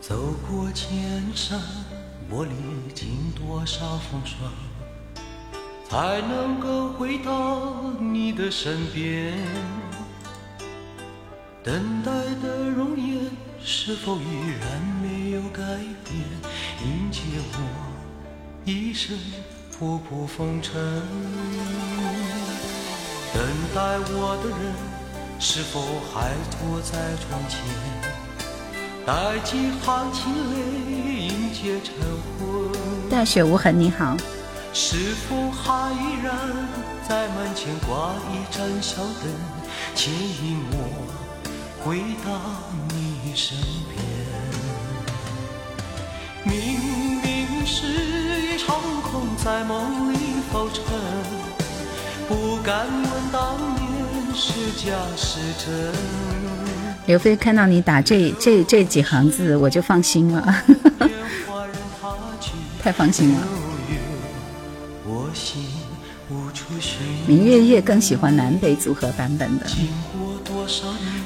[0.00, 0.88] 走过千
[1.34, 1.58] 山，
[2.28, 2.50] 我历
[2.94, 4.50] 经多少风霜，
[5.88, 9.34] 才能够回到你的身边？
[11.64, 12.10] 等待
[12.42, 13.24] 的容颜
[13.64, 15.60] 是否依然没有改
[16.02, 16.20] 变
[16.84, 17.20] 迎接
[17.52, 17.92] 我
[18.68, 19.16] 一身
[19.70, 20.74] 仆仆风尘
[23.32, 24.74] 等待我的人
[25.38, 25.80] 是否
[26.12, 27.58] 还坐在窗前
[29.06, 31.94] 带几行清泪迎接晨
[32.40, 32.72] 昏
[33.08, 34.16] 大雪无痕你好
[34.72, 36.34] 是否还依然
[37.08, 39.32] 在门前挂一盏小灯
[39.94, 41.21] 牵引我
[41.84, 42.32] 回到
[42.94, 43.56] 你身
[43.90, 44.00] 边。
[46.44, 46.78] 明
[47.20, 47.86] 明是
[48.40, 50.16] 一场空，在梦里
[50.52, 50.80] 浮沉，
[52.28, 54.54] 不敢问当年是
[54.86, 55.92] 假是真。
[57.06, 60.54] 刘飞看到你打这这这几行字，我就放心了，
[62.80, 63.40] 太放心了。
[67.26, 69.66] 明月夜更喜欢南北组合版本的。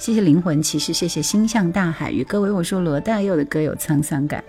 [0.00, 4.42] 谢谢灵魂骑士，谢谢心向大海与各位我说罗大佑的歌有沧桑感，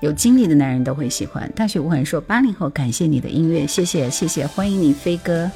[0.00, 1.50] 有经历的男人都会喜欢。
[1.56, 5.50] 大雪无痕说八零后感谢你的音乐，谢谢谢谢，欢迎你飞哥，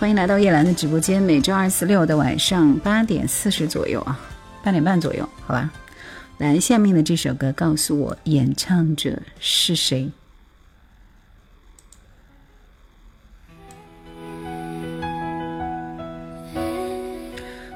[0.00, 4.18] 欢迎来到叶兰的直播间，每周二四六的晚上八点四十左右啊，
[4.64, 5.72] 八点半左右，好吧。
[6.38, 10.10] 来下面的这首歌，告诉我演唱者是谁。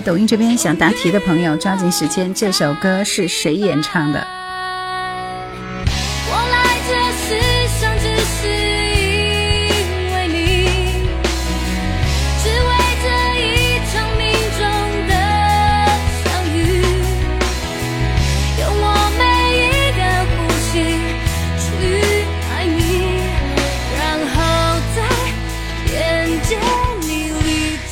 [0.00, 2.32] 抖音这边想答题的朋友，抓紧时间！
[2.32, 4.26] 这首歌是谁演唱的？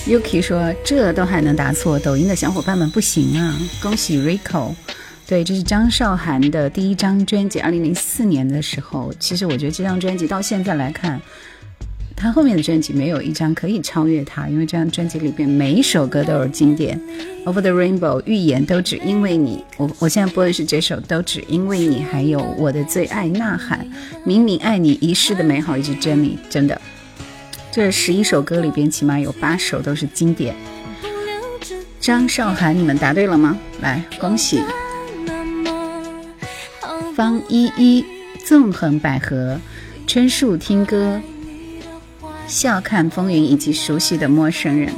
[0.08, 4.70] Yuki 说：“这都还能答错，抖音的小伙伴们不行啊！”恭喜 Rico。
[5.26, 9.12] 对，这是张韶涵的第一张专辑，二零零四年的时候。
[9.20, 11.20] 其实我觉得这张专辑到现在来看，
[12.16, 16.98] 他后面的专辑没有一张可以超越他，因为这张专辑里边每一首歌都是经典。
[17.44, 19.62] Over the Rainbow、预言都只因为你。
[19.76, 23.80] 我我现在播的是这首《都只因为你》，还有我的最爱《呐喊》，
[24.24, 26.80] 明明爱你一世的美好一 n n y 真的。
[27.80, 30.52] 这十一首歌里边，起码有八首都是经典。
[32.00, 33.56] 张韶涵，你们答对了吗？
[33.80, 34.60] 来，恭喜！
[37.14, 38.04] 方依依、
[38.44, 39.60] 纵横百合、
[40.08, 41.22] 春树听歌、
[42.48, 44.92] 笑看风云以及熟悉的陌生人。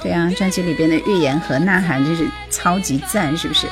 [0.00, 3.66] 对啊，专辑里边的《预言》和《呐喊》就是超级赞，是不是？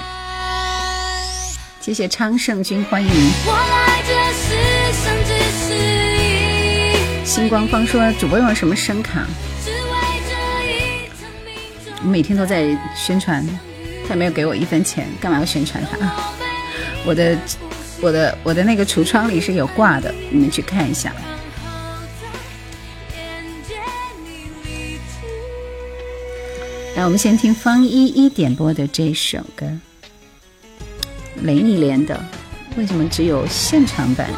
[1.81, 3.09] 谢谢昌盛君，欢迎。
[7.35, 9.27] 金光方说：“主播用了什么声卡？
[12.01, 12.65] 我每天都在
[12.95, 13.45] 宣传，
[14.09, 16.15] 他没有给我一分钱，干嘛要宣传他？
[17.05, 17.37] 我的、
[18.01, 21.13] 我的、我的那个橱窗里是有挂的，你们去看一下。
[26.95, 29.67] 来，我们先听方依依点播的这首歌，
[31.43, 32.15] 《雷雨莲的》，
[32.79, 34.31] 为什么只有现场版？”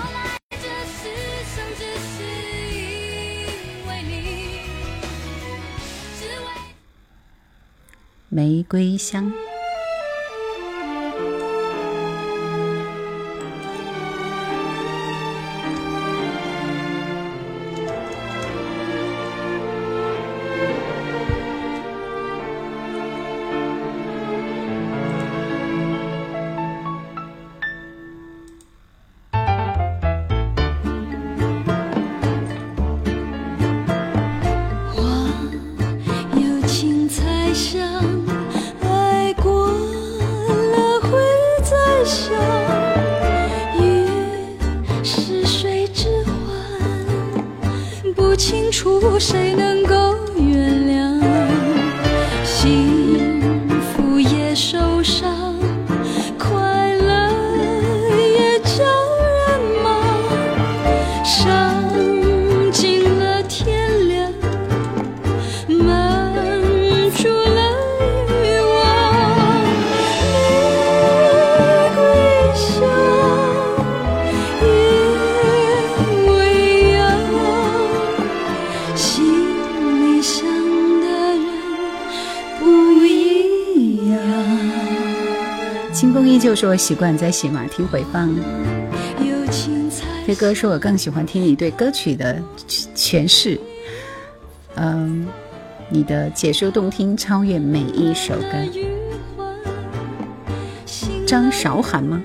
[8.37, 9.33] 玫瑰香。
[86.77, 88.29] 习惯在洗马听回放。
[90.27, 92.37] 飞哥说：“我更喜欢听你对歌曲的
[92.69, 93.59] 诠释。”
[94.75, 95.27] 嗯，
[95.89, 99.45] 你的解说动听，超越每一首歌。
[101.27, 102.21] 张韶涵吗？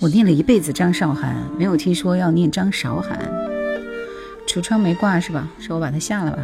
[0.00, 3.20] 我念了一辈子张韶涵，没有听说要念张韶涵。
[4.46, 5.48] 橱窗没挂是吧？
[5.60, 6.42] 是我把它下了吧。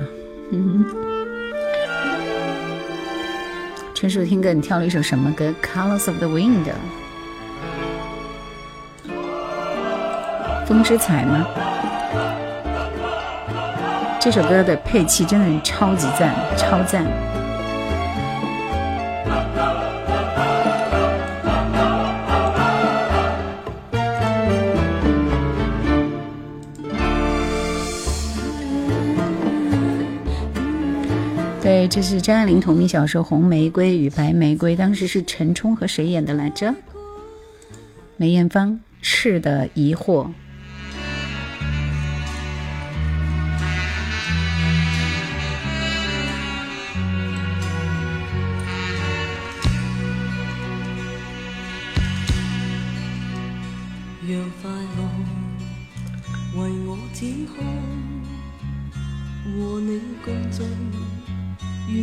[4.00, 5.46] 纯属听歌，你跳了一首什么歌？
[5.60, 6.64] 《Colors of the Wind》
[10.68, 11.44] 风之彩吗？
[14.20, 17.04] 这首歌的配器真的是超级赞，超赞。
[31.90, 36.74] 这是张爱玲同名小说《红玫瑰与白玫瑰》，当时是陈冲和谁演的来着？
[38.18, 40.26] 梅艳芳，《赤的疑惑》。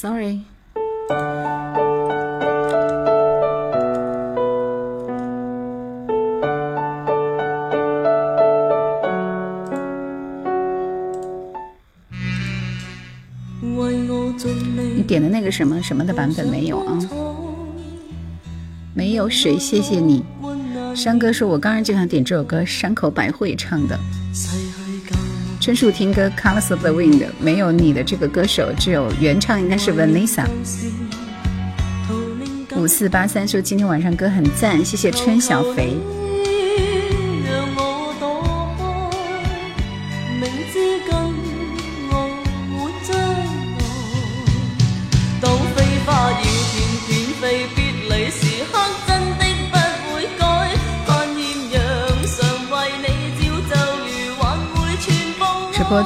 [0.06, 0.38] ，sorry。
[14.96, 16.98] 你点的那个什么什么的版本没有啊？
[18.94, 20.24] 没有谁谢谢你。
[20.94, 23.98] 山哥说，我刚刚就想点这首歌，山口百惠唱的。
[25.66, 30.44] 春树听歌《Colors of the Wind》，没有你的这个歌手，只有原唱应该是 Vanessa。
[32.76, 35.96] 五四八三说今天晚上歌很赞，谢谢春小肥。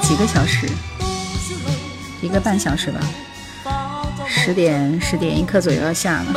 [0.09, 0.67] 几个小时，
[2.21, 2.99] 一个半小时吧。
[4.27, 6.33] 十点十点一刻左右要下了。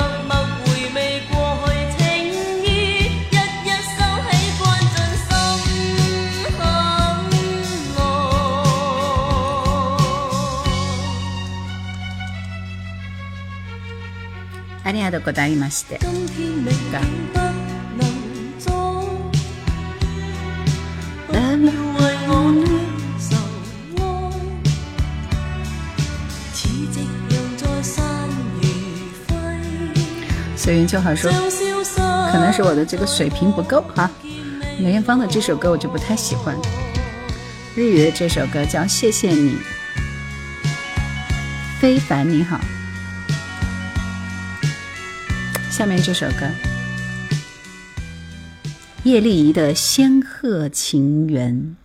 [14.84, 15.98] ありがとうございました。
[30.74, 31.32] 刘元秋好说，
[32.32, 34.09] 可能是我的这个水平不够哈。
[34.80, 36.57] 梅艳芳的这首歌我就不太喜欢。
[37.76, 39.51] 日语的这首歌叫《谢谢你》，
[41.80, 42.59] 非凡你好。
[45.69, 46.47] 下面这首歌，
[49.03, 51.76] 叶丽仪的《仙鹤情缘》。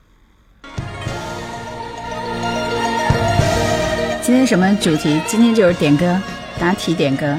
[4.22, 5.20] 今天什么主题？
[5.28, 6.18] 今天就是点歌，
[6.58, 7.36] 答题点歌。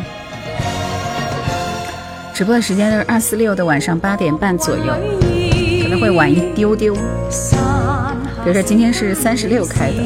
[2.40, 4.94] 直播的时间都是二四六的晚上八点半左右，
[5.84, 6.94] 可能会晚一丢丢。
[6.96, 9.98] 比如说今天是三十六开的，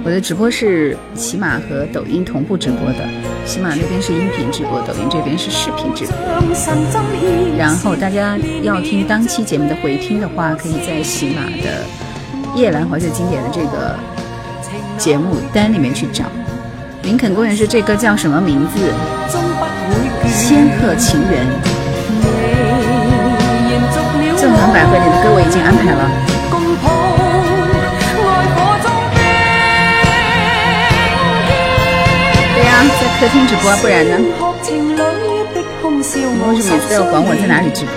[0.05, 3.32] 我的直播是起码和抖音同步直播的。
[3.53, 6.17] 喜马那边是音频直播，抖音这边是视频直播。
[7.59, 11.85] 然后大家要听当期节目的回听的话，可以在喜马的
[12.57, 13.95] 《夜来怀最经典的这个
[14.97, 16.25] 节目单里面去找。
[17.03, 18.91] 林肯公园是这歌叫什么名字？
[20.31, 21.47] 《仙鹤情人》。
[24.41, 26.32] 纵横百汇里的歌我已经安排了。
[32.73, 32.79] 在
[33.21, 34.17] 客厅直播，不然呢？
[34.17, 34.23] 为
[36.61, 37.93] 什么非要管我在哪里直播？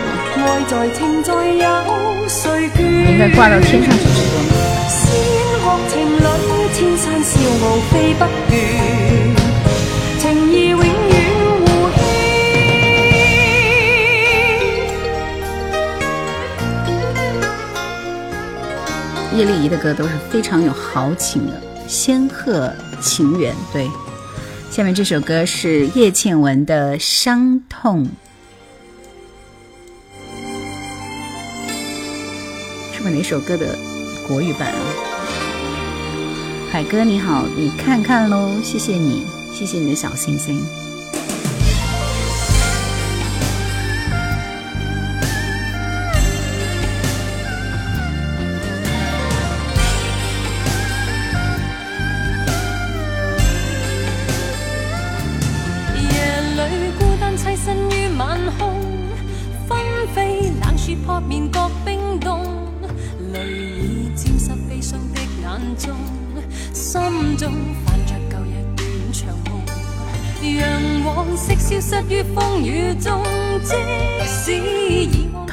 [3.10, 4.38] 应该挂到天上去直播。
[4.92, 5.16] 仙
[5.88, 6.28] 情侣，
[6.74, 8.54] 千山笑傲飞不倦，
[10.20, 11.14] 情义永远
[11.66, 11.72] 互
[19.32, 19.40] 牵。
[19.40, 21.54] 叶丽仪的歌都是非常有豪情的，
[21.90, 22.72] 《仙鹤
[23.02, 23.90] 情缘》对。
[24.76, 28.08] 下面这首歌是叶倩文的《伤痛》，
[32.98, 33.68] 是不哪首歌的
[34.28, 34.84] 国语版啊？
[36.74, 40.85] 海哥你好，你看看喽，谢谢你，谢谢你的小心心。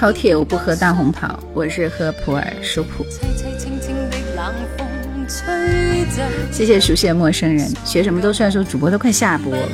[0.03, 3.07] 饕铁我不喝大红袍，我是喝普洱熟普。
[6.51, 8.65] 谢谢熟悉的陌生人，学什么都算数。
[8.65, 9.69] 主播都快下播了，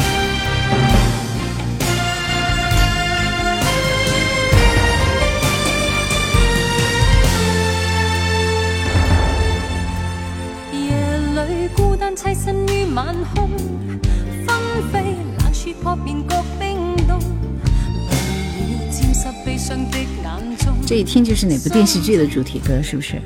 [20.86, 23.16] 这一听就是哪部电视剧的主题歌，是不是？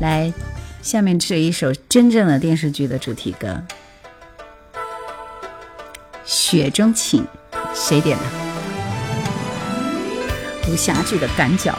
[0.00, 0.32] 来，
[0.82, 3.48] 下面这一首真正的电视剧的主题歌，
[6.24, 7.24] 《雪中情》，
[7.74, 8.24] 谁点的？
[10.72, 11.78] 武侠剧的赶脚。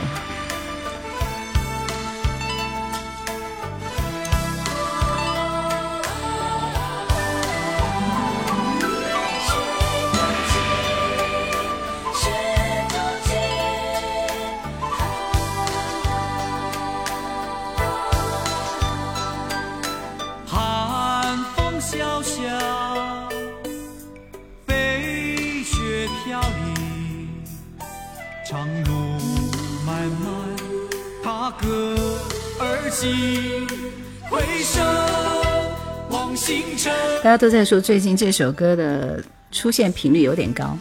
[37.38, 40.78] 都在说最近这首歌的出现频率有点高。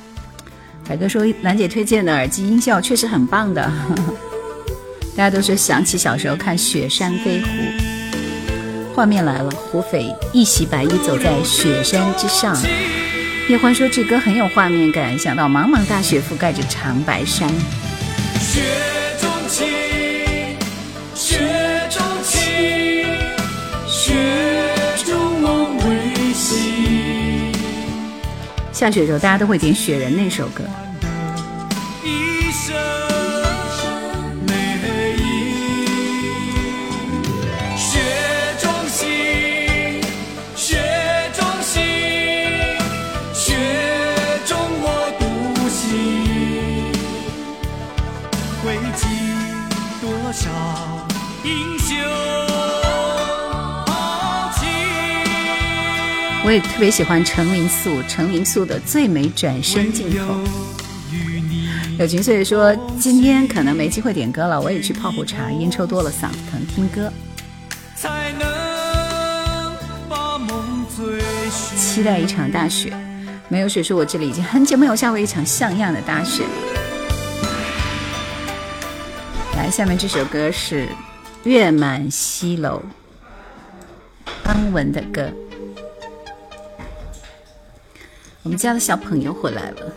[0.88, 3.62] 海哥说兰姐推荐的耳机音效确实很棒的。
[5.16, 7.46] 大家都说想起小时候看《雪山飞狐》，
[8.94, 12.54] 画面来了，胡斐一袭白衣走在雪山之上。
[13.48, 17.48] 叶欢说这歌很有画面感，想到茫茫大雪覆盖着长白山。
[28.76, 30.62] 下雪的时候，大家都会点《雪人》那首歌。
[56.46, 60.32] 我也特别喜欢陈明素，陈明素的最美转身镜头。
[61.98, 67.12] 友情岁月说今天可能没机会点歌了，我也去泡壶茶，烟抽多了嗓子疼，听歌。
[71.76, 72.92] 期待一场大雪，
[73.48, 76.44] 没有雪，说我这里已经很久没有下过一场像样的大雪。
[79.56, 80.84] 来，下面这首歌是
[81.42, 82.80] 《月满西楼》，
[84.48, 85.28] 安雯的歌。
[88.46, 89.92] 我们家的小朋友回来了。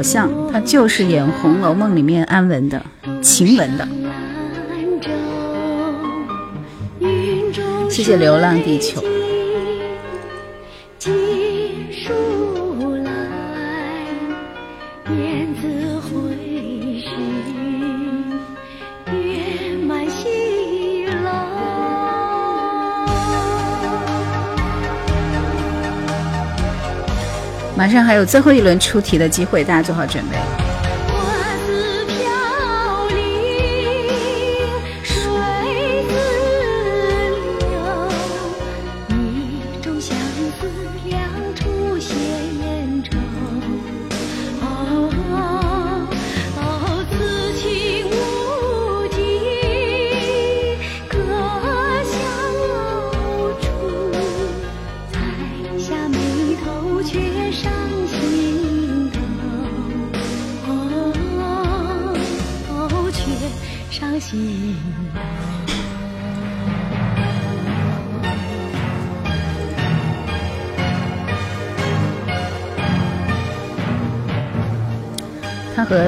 [0.00, 2.82] 好像他就是演《红楼梦》里面安雯的
[3.20, 3.86] 晴雯的。
[7.90, 9.02] 谢谢流浪地球。
[27.90, 30.59] 马上还有最后一轮出题的机会，大家做好准备。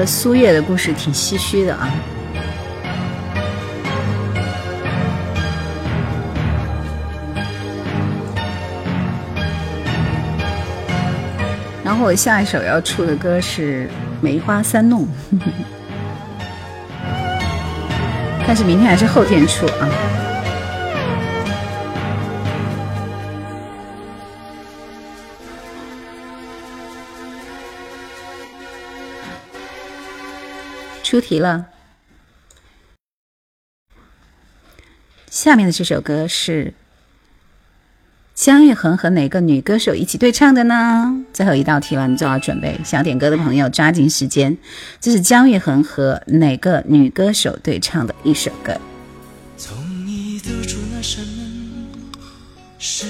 [0.05, 1.91] 苏叶的故事挺唏嘘的啊。
[11.83, 13.85] 然后我下一首要出的歌是
[14.21, 15.03] 《梅花三弄》，
[18.47, 19.87] 但是明天还是后天出啊。
[31.13, 31.67] 出题了，
[35.29, 36.73] 下面的这首歌是
[38.33, 41.23] 江玉恒和哪个女歌手一起对唱的呢？
[41.31, 42.79] 最后一道题了，你做好准备。
[42.83, 44.57] 想点歌的朋友抓紧时间，
[44.99, 48.75] 这是江玉恒和哪个女歌手对唱的一首歌？
[49.55, 49.75] 从
[50.07, 50.49] 你出
[52.79, 53.05] 世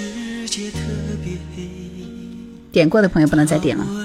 [0.49, 0.77] 界特
[1.23, 1.69] 别黑。
[2.69, 4.02] 点过的朋友不能再点了。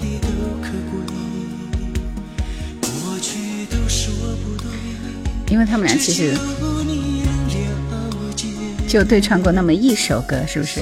[0.00, 0.20] 地
[0.62, 0.70] 可
[3.02, 4.70] 过去都不对，
[5.50, 6.34] 因为他们俩其实
[8.88, 10.80] 就对唱过那么一首歌，是不是？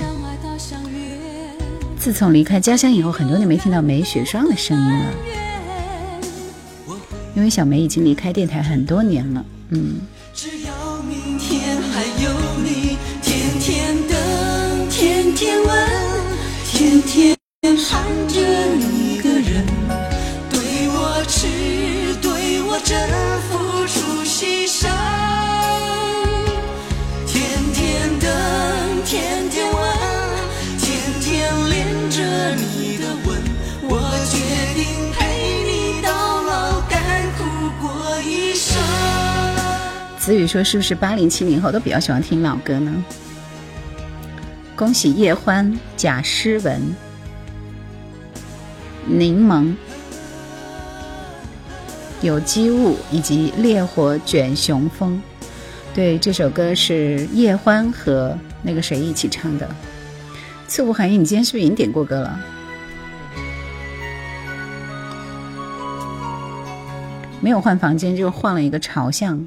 [1.99, 5.15] 自从离开家乡以后，很多年没听到梅雪霜的声音了。
[7.35, 9.97] 因为小梅已经离开电台很多年了，嗯。
[10.33, 11.61] 只要明天
[12.19, 12.97] 天
[13.61, 13.97] 天
[14.91, 17.05] 天天天天。
[17.05, 17.37] 还有你，等，问，
[40.25, 42.91] 子宇说：“是不是八零七零后都比较喜欢听老歌呢？”
[44.75, 46.81] 恭喜叶欢、贾诗文、
[49.07, 49.75] 柠檬、
[52.23, 55.13] 有机物以及《烈火卷雄风》。
[55.95, 59.69] 对，这首歌是叶欢和那个谁一起唱的。
[60.67, 62.41] 次无含义，你今天是不是已经点过歌了？
[67.43, 69.47] 没有换房间，就换了一个朝向。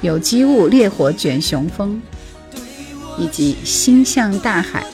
[0.00, 2.00] 有机物，烈火卷雄风，
[3.18, 4.84] 以及心向大海。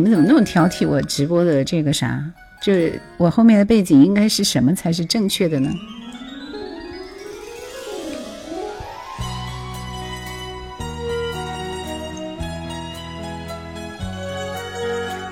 [0.00, 0.88] 你们怎么那么挑剔？
[0.88, 2.24] 我直播的这个啥，
[2.62, 5.68] 就是我后面的背景应该是什么才是正确的呢？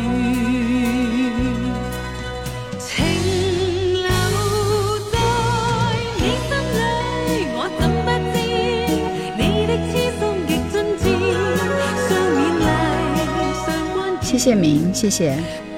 [14.39, 15.68] 谢明，谢谢。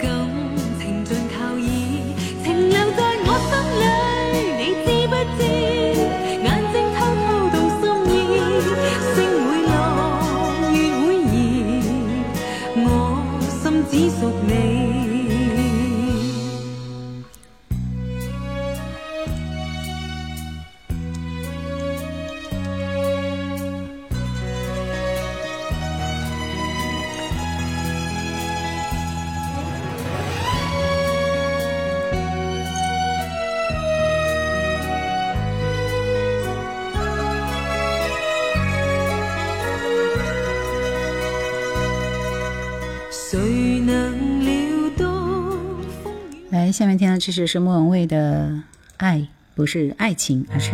[47.21, 48.51] 其实是莫文蔚的
[48.97, 50.71] 爱，不是爱情，而是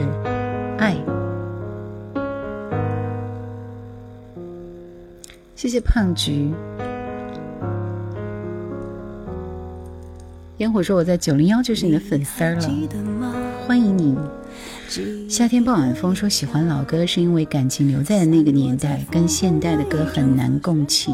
[0.77, 0.95] 爱。
[5.57, 6.53] 谢谢胖菊。
[10.59, 12.61] 烟火说我在九零幺就是你的粉丝了，
[13.67, 14.17] 欢迎你。
[15.29, 21.13] 夏天傍晚风说喜欢老歌是因为感情留在了那个年代，跟现代的歌很难共情。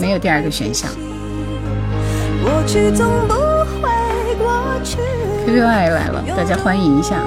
[0.00, 0.88] 没有第二个选项。
[5.44, 7.18] QQ 爱来了，大家欢迎一下。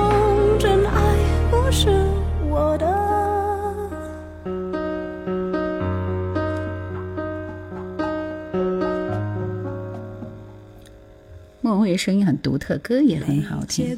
[11.64, 13.98] 莫文蔚声音很独特，歌也很好听。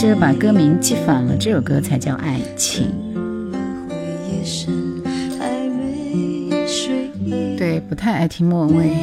[0.00, 2.88] 是把歌名记反了，这首歌才叫爱情。
[7.58, 8.96] 对，不太爱听莫文蔚。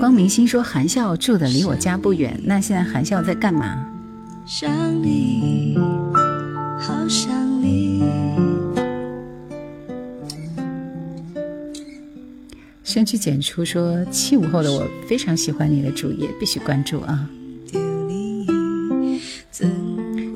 [0.00, 3.86] 光明星说，韩笑住的离我家不远，那现在韩笑在干嘛？
[4.48, 5.78] 想想你
[6.76, 7.06] 好
[12.90, 17.30] 先去剪出说七五后的我非常喜欢你的主页，必须关注啊！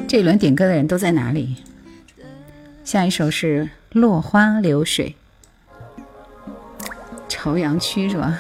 [0.06, 1.56] 这一轮点歌的人都在哪里？
[2.84, 3.64] 下一首是
[4.00, 5.16] 《落花流水》，
[7.28, 8.38] 朝阳区是吧？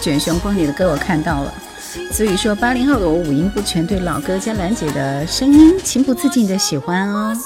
[0.00, 1.52] 卷雄风，里的歌我看到了，
[2.10, 7.36] 所以说八零后的我五音不全，对老歌加兰姐的声音情不自禁的喜欢哦。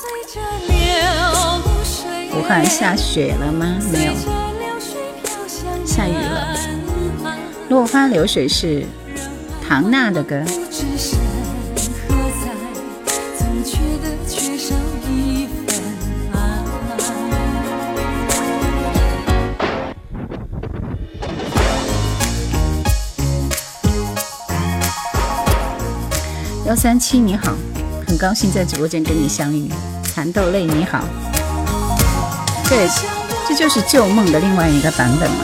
[2.38, 3.76] 武汉下雪了吗？
[3.92, 4.12] 没有，
[5.84, 6.54] 下雨了。
[7.68, 8.86] 落花流水是
[9.66, 10.40] 唐娜的歌。
[26.84, 27.54] 三七你好，
[28.06, 29.70] 很高兴在直播间跟你相遇。
[30.02, 31.02] 蚕豆泪你好，
[32.68, 32.86] 对，
[33.48, 35.36] 这就是旧梦的另外一个版本嘛。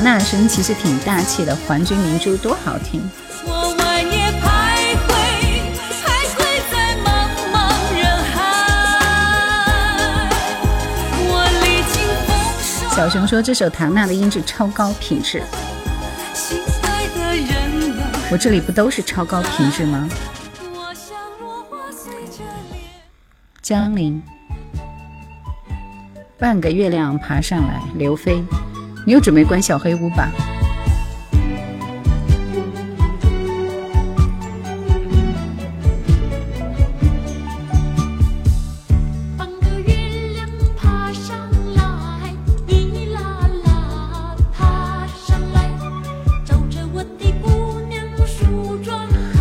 [0.00, 3.02] 唐娜的声音其实挺大气的，《还君明珠》多好听。
[12.96, 15.42] 小熊说这首唐娜的音质超高品质。
[18.30, 20.08] 我这里不都是超高品质吗？
[23.60, 24.18] 江临，
[26.38, 27.82] 半个月亮爬上来。
[27.98, 28.42] 刘飞。
[29.10, 30.30] 又准备关小黑屋吧？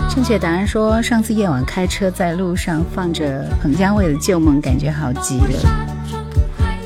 [0.10, 5.89] 正确答案说，上次夜晚开车在路上放着彭佳慧的《旧梦》，感觉好极了。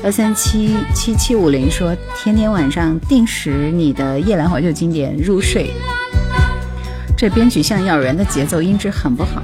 [0.04, 5.70] 幺三七七七五零说：天天晚上定时你的《夜阑花》就经典入睡。
[7.16, 9.42] 这编曲像儿人的节奏，音质很不好。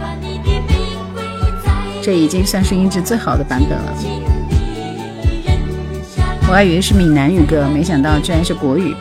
[2.02, 3.92] 这已经算是音质最好的版本了。
[6.46, 8.94] 我还以为是闽南语歌，没想到居然是国语。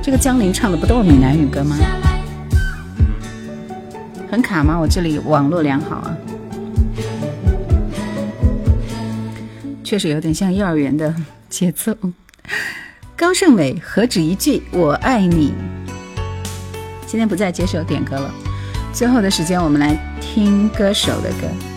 [0.00, 1.74] 这个江铃唱的不都是闽南语歌吗？
[4.30, 4.78] 很卡吗？
[4.78, 6.11] 我这里网络良好啊。
[9.92, 11.14] 确实有点像幼儿园的
[11.50, 11.94] 节奏。
[13.14, 15.52] 高胜美何止一句“我爱你”。
[17.06, 18.34] 今天不再接受点歌了。
[18.90, 21.71] 最后的时间，我们来听歌手的歌。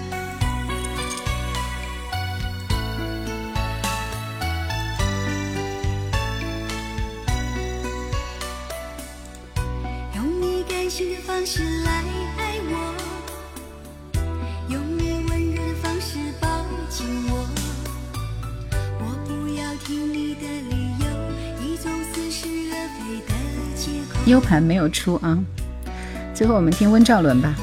[24.25, 25.37] U 盘没有出啊，
[26.33, 27.55] 最后我们听温兆伦吧。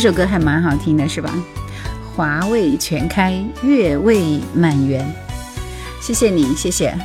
[0.00, 1.28] 这首歌还蛮好听的，是吧？
[2.14, 3.34] 华未全开，
[3.64, 5.04] 月未满圆。
[6.00, 6.96] 谢谢你，谢谢。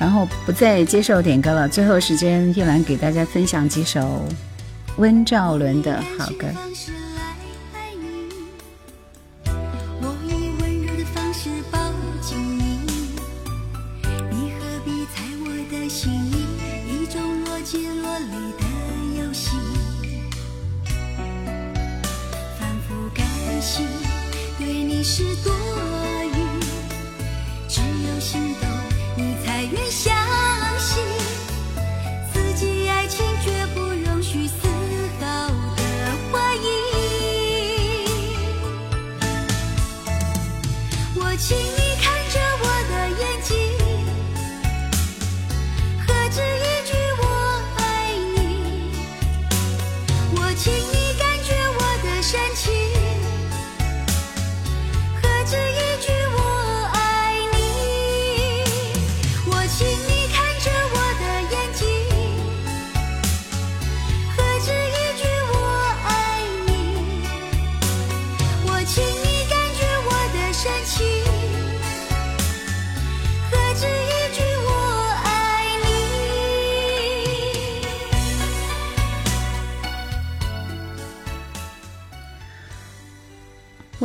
[0.00, 1.68] 然后不再接受点歌了。
[1.68, 4.24] 最后时间，叶兰给大家分享几首
[4.98, 6.48] 温兆伦的好歌。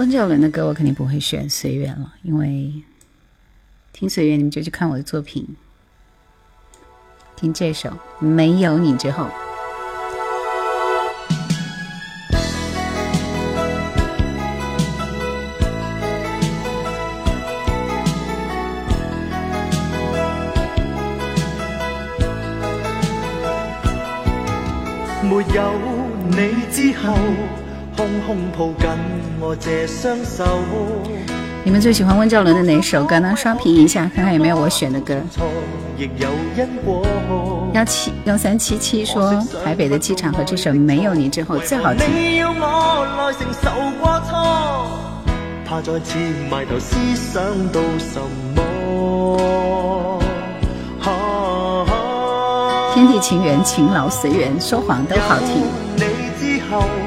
[0.08, 2.72] 周杰伦的歌我肯定不会选《随缘》了，因为
[3.92, 5.46] 听《随缘》你就去看我的作品。
[7.36, 7.90] 听这首
[8.26, 9.26] 《没有你之后》。
[25.22, 25.74] 没有
[26.30, 27.18] 你之后。
[31.64, 33.34] 你们最喜欢温兆伦的哪首歌呢？
[33.36, 35.16] 刷屏一下，看看有没有我选的歌。
[37.74, 39.34] 幺七幺三七七说，
[39.64, 42.06] 台北的机场和这首《没有你》之后最好听。
[45.66, 46.18] 怕再次
[46.50, 47.42] 埋头思想
[47.74, 48.20] 到什
[48.56, 50.22] 么？
[52.94, 57.07] 天地情缘，勤劳随缘，说谎都好听。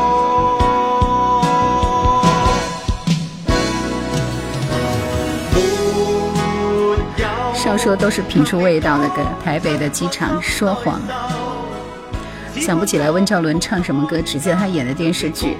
[7.83, 9.15] 说都是品出味道的歌。
[9.43, 11.01] 台北的机场说谎，
[12.55, 15.57] 想不起来温兆伦唱什么歌，只记得他演的电视剧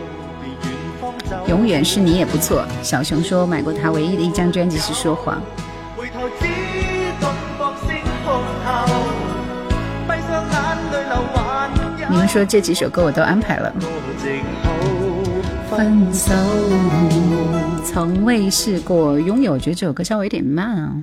[1.49, 2.63] 《永远是你》也不错。
[2.83, 5.41] 小熊说买过他唯一的一张专辑是《说谎》。
[12.07, 13.73] 你们说这几首歌我都安排了。
[15.71, 16.31] 分手，
[17.83, 19.57] 从未试过拥有。
[19.57, 20.93] 觉得这首歌稍微有点慢啊。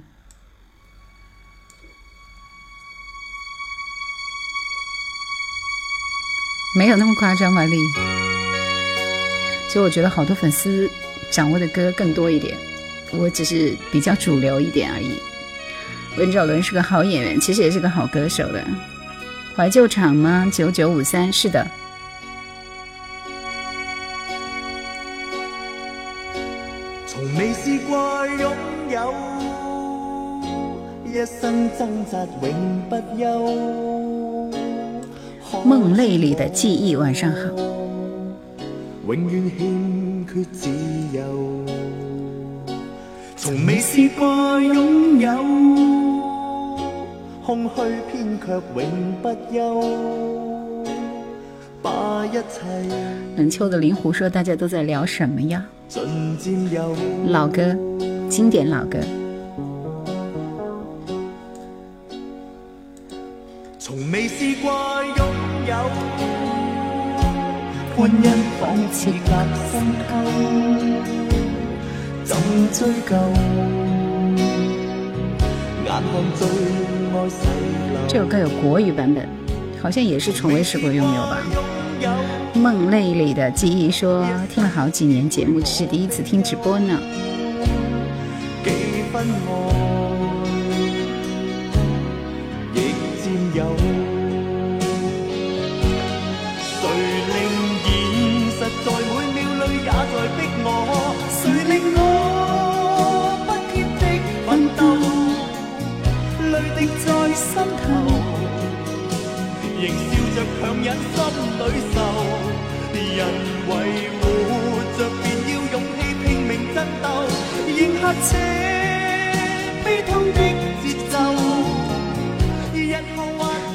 [6.79, 7.67] 没有那么夸张吧，
[9.67, 10.89] 其实我觉得好多粉丝
[11.29, 12.57] 掌握的歌更多一点，
[13.13, 15.11] 我只是比较主流一点而已。
[16.19, 18.65] 温兆伦是个好演员，其实也是个好歌手的。
[19.57, 20.49] 怀旧场吗？
[20.55, 21.67] 九九五三是的。
[28.89, 29.05] 有，
[31.05, 31.85] 一生扎
[32.41, 33.88] 永不
[35.65, 37.39] 梦泪里的记忆，晚上好。
[39.07, 40.69] 永永自
[41.13, 41.23] 由，
[45.19, 45.37] 有，
[47.47, 47.83] 空不
[53.37, 55.65] 冷秋的灵狐说：“大家都在聊什么呀？
[57.29, 57.75] 老歌，
[58.29, 58.99] 经典老歌。”
[65.69, 65.75] 有，
[78.09, 79.29] 这首歌有国语版本，
[79.83, 81.37] 好像也是从未试过拥有吧。
[82.55, 86.99] 梦泪泪的记忆说，听了好几年节目，这是第一次听直播呢。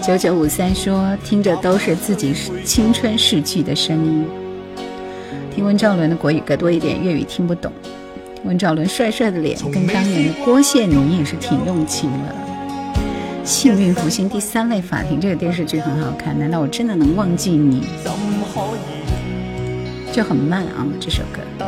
[0.06, 2.34] 九九五三说：“听着都是自己
[2.66, 4.26] 青春逝去的声音，
[5.54, 7.72] 听温兆伦的国语歌多一点，粤语听不懂。
[8.46, 12.50] 温兆伦帅帅的脸，跟当年的郭羡妮也是挺用情了。”
[13.46, 17.86] 幸运福星第三类法庭这个电视剧很好看，难道我真的能忘记你？
[20.14, 21.42] 就很慢啊，这首歌《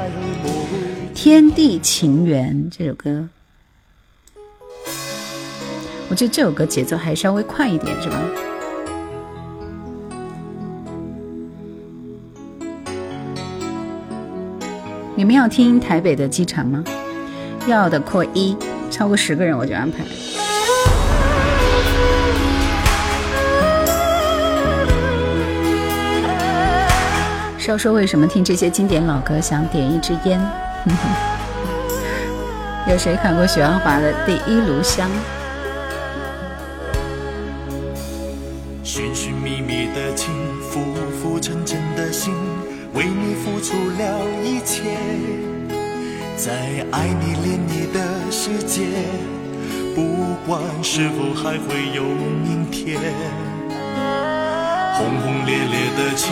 [1.13, 3.27] 天地情缘》这首歌，
[6.09, 8.21] 我觉得这首歌节奏还稍微快一点，是吧？
[15.13, 16.81] 你们要听台北的机场吗？
[17.67, 18.55] 要的扩一，
[18.89, 19.97] 超过十个人我就安排。
[27.71, 30.39] 要说为什么听这些经典老歌想点一支烟？
[32.87, 35.09] 有谁看过许鞍华的第一炉香？
[38.83, 40.31] 寻寻觅觅的情，
[40.61, 40.79] 浮
[41.19, 42.35] 浮沉沉的心，
[42.93, 44.83] 为你付出了一切，
[46.37, 46.51] 在
[46.91, 48.83] 爱你恋你的世界，
[49.95, 50.03] 不
[50.45, 52.95] 管是否还会有明天，
[54.93, 56.31] 轰轰烈烈的情。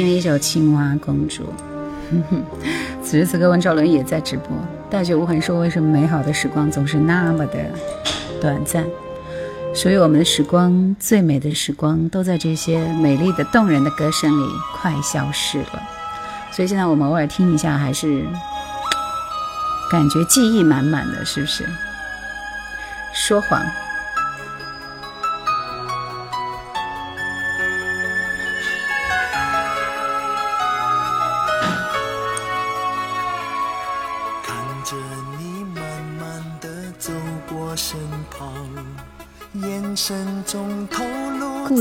[0.00, 1.42] 听一首《青蛙公主》，
[3.02, 4.46] 此时此刻，温兆伦也在直播。
[4.88, 7.58] 大雪无痕说：“为什么美好的时光总是那么的
[8.40, 8.84] 短暂？
[9.74, 14.46] 所以我们的时光，最美的时光，都在这些美丽的、动人的歌声里，
[14.76, 15.82] 快消失了。”
[16.54, 18.22] 所以现在我们偶尔听一下，还是
[19.90, 21.64] 感觉记忆满满的是不是？
[23.12, 23.60] 说谎。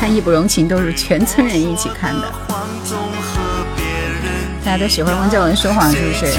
[0.00, 2.32] 看《义不容情》都是全村人一起看的，
[4.64, 6.38] 大家都喜欢温教文说谎，是不是？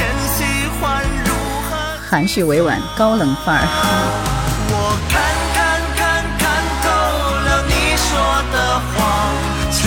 [2.10, 4.13] 含蓄委婉，高冷范儿。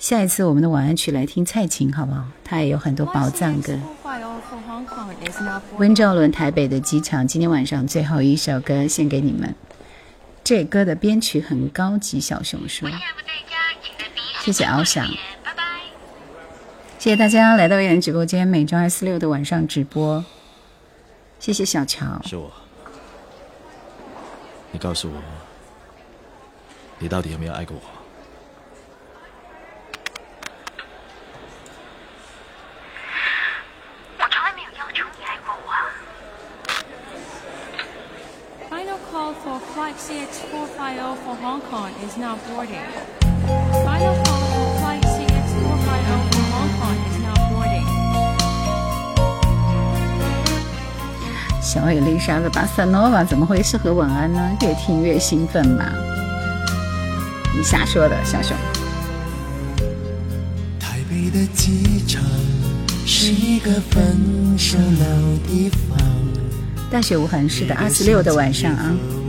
[0.00, 2.24] 下一次我们的晚安曲来听蔡琴好不好？
[2.42, 3.78] 她也有很多宝藏歌。
[5.76, 9.54] 温兆伦台北的机场，今天晚上最后一首歌献给你们。
[10.42, 12.88] 这歌的编曲很高级，小熊说。
[14.40, 15.06] 谢谢翱翔。
[16.98, 20.24] 谢谢大家来到叶云直播间，每周二、四、六的晚上直播。
[21.38, 22.06] 谢谢小乔。
[22.24, 22.50] 是我。
[24.72, 25.22] 你告诉我，
[26.98, 27.99] 你到底有没有爱过我？
[39.80, 42.84] Flight CX 450 for Hong Kong is now boarding.
[43.48, 45.56] Flight i n a for f CX 450
[45.88, 47.84] for Hong Kong is now boarding.
[51.62, 54.50] 小野丽莎的《巴塞诺瓦》怎么会适合晚安呢？
[54.60, 55.90] 越听越兴奋吧？
[57.56, 58.54] 你瞎说的，小熊。
[60.78, 62.22] 台北的机场
[63.06, 65.98] 是一个分手老地方。
[66.90, 68.92] 大雪无痕，是的，二十六的晚上啊。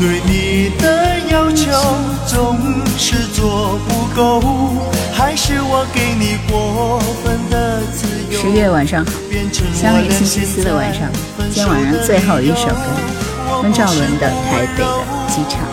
[0.00, 1.66] 对你的要求
[2.26, 2.56] 总
[2.96, 4.40] 是做不够，
[5.12, 8.40] 还是我给你过分的自由。
[8.40, 9.12] 十月晚上好，
[9.74, 11.02] 相约星期四晚上，
[11.52, 15.64] 今天晚上最后一首歌，温兆伦的《台北的机场》。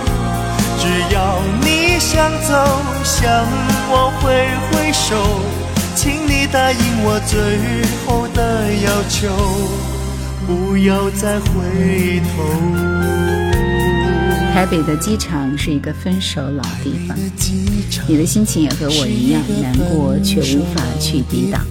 [0.77, 3.31] 只要你想走，向
[3.89, 4.45] 我挥
[4.75, 5.15] 挥手，
[5.95, 9.29] 请你答应我最后的要求，
[10.45, 13.46] 不要再回头。
[14.57, 17.15] 台北的机场是一个分手老地方，
[18.07, 21.63] 你的心情也和我一样难过，却无法去抵挡，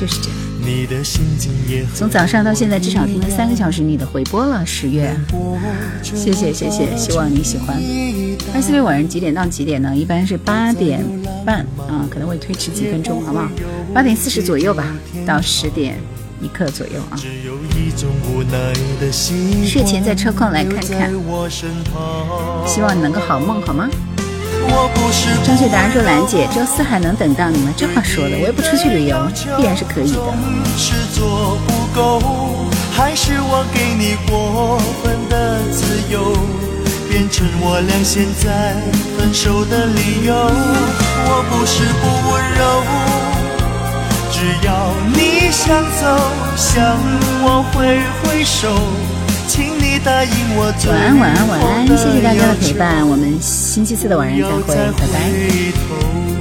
[0.00, 1.86] 就是这样。
[1.94, 5.14] 从早上到现在至少听了三个小时你的回播了，十月，
[6.02, 7.78] 谢谢谢谢，希望你喜欢。
[8.50, 9.94] 八四六晚上几点到几点呢？
[9.94, 11.04] 一般是八点
[11.44, 13.46] 半啊，可能会推迟几分钟，好不好？
[13.92, 14.90] 八点四十左右吧，
[15.26, 15.98] 到十点。
[16.40, 17.14] 一克左右啊！
[19.66, 21.12] 睡前在车况来看看，
[22.66, 23.88] 希望你能够好梦，好吗？
[25.44, 29.16] 张雪达说：“兰姐，周四还能等到你吗？”这话说的，我又不出去旅游，
[29.56, 30.20] 必然是可以的。
[50.78, 51.86] 只晚安，晚安，晚安！
[51.86, 56.33] 谢谢大家的陪伴，我们星期四的晚上再会，拜拜。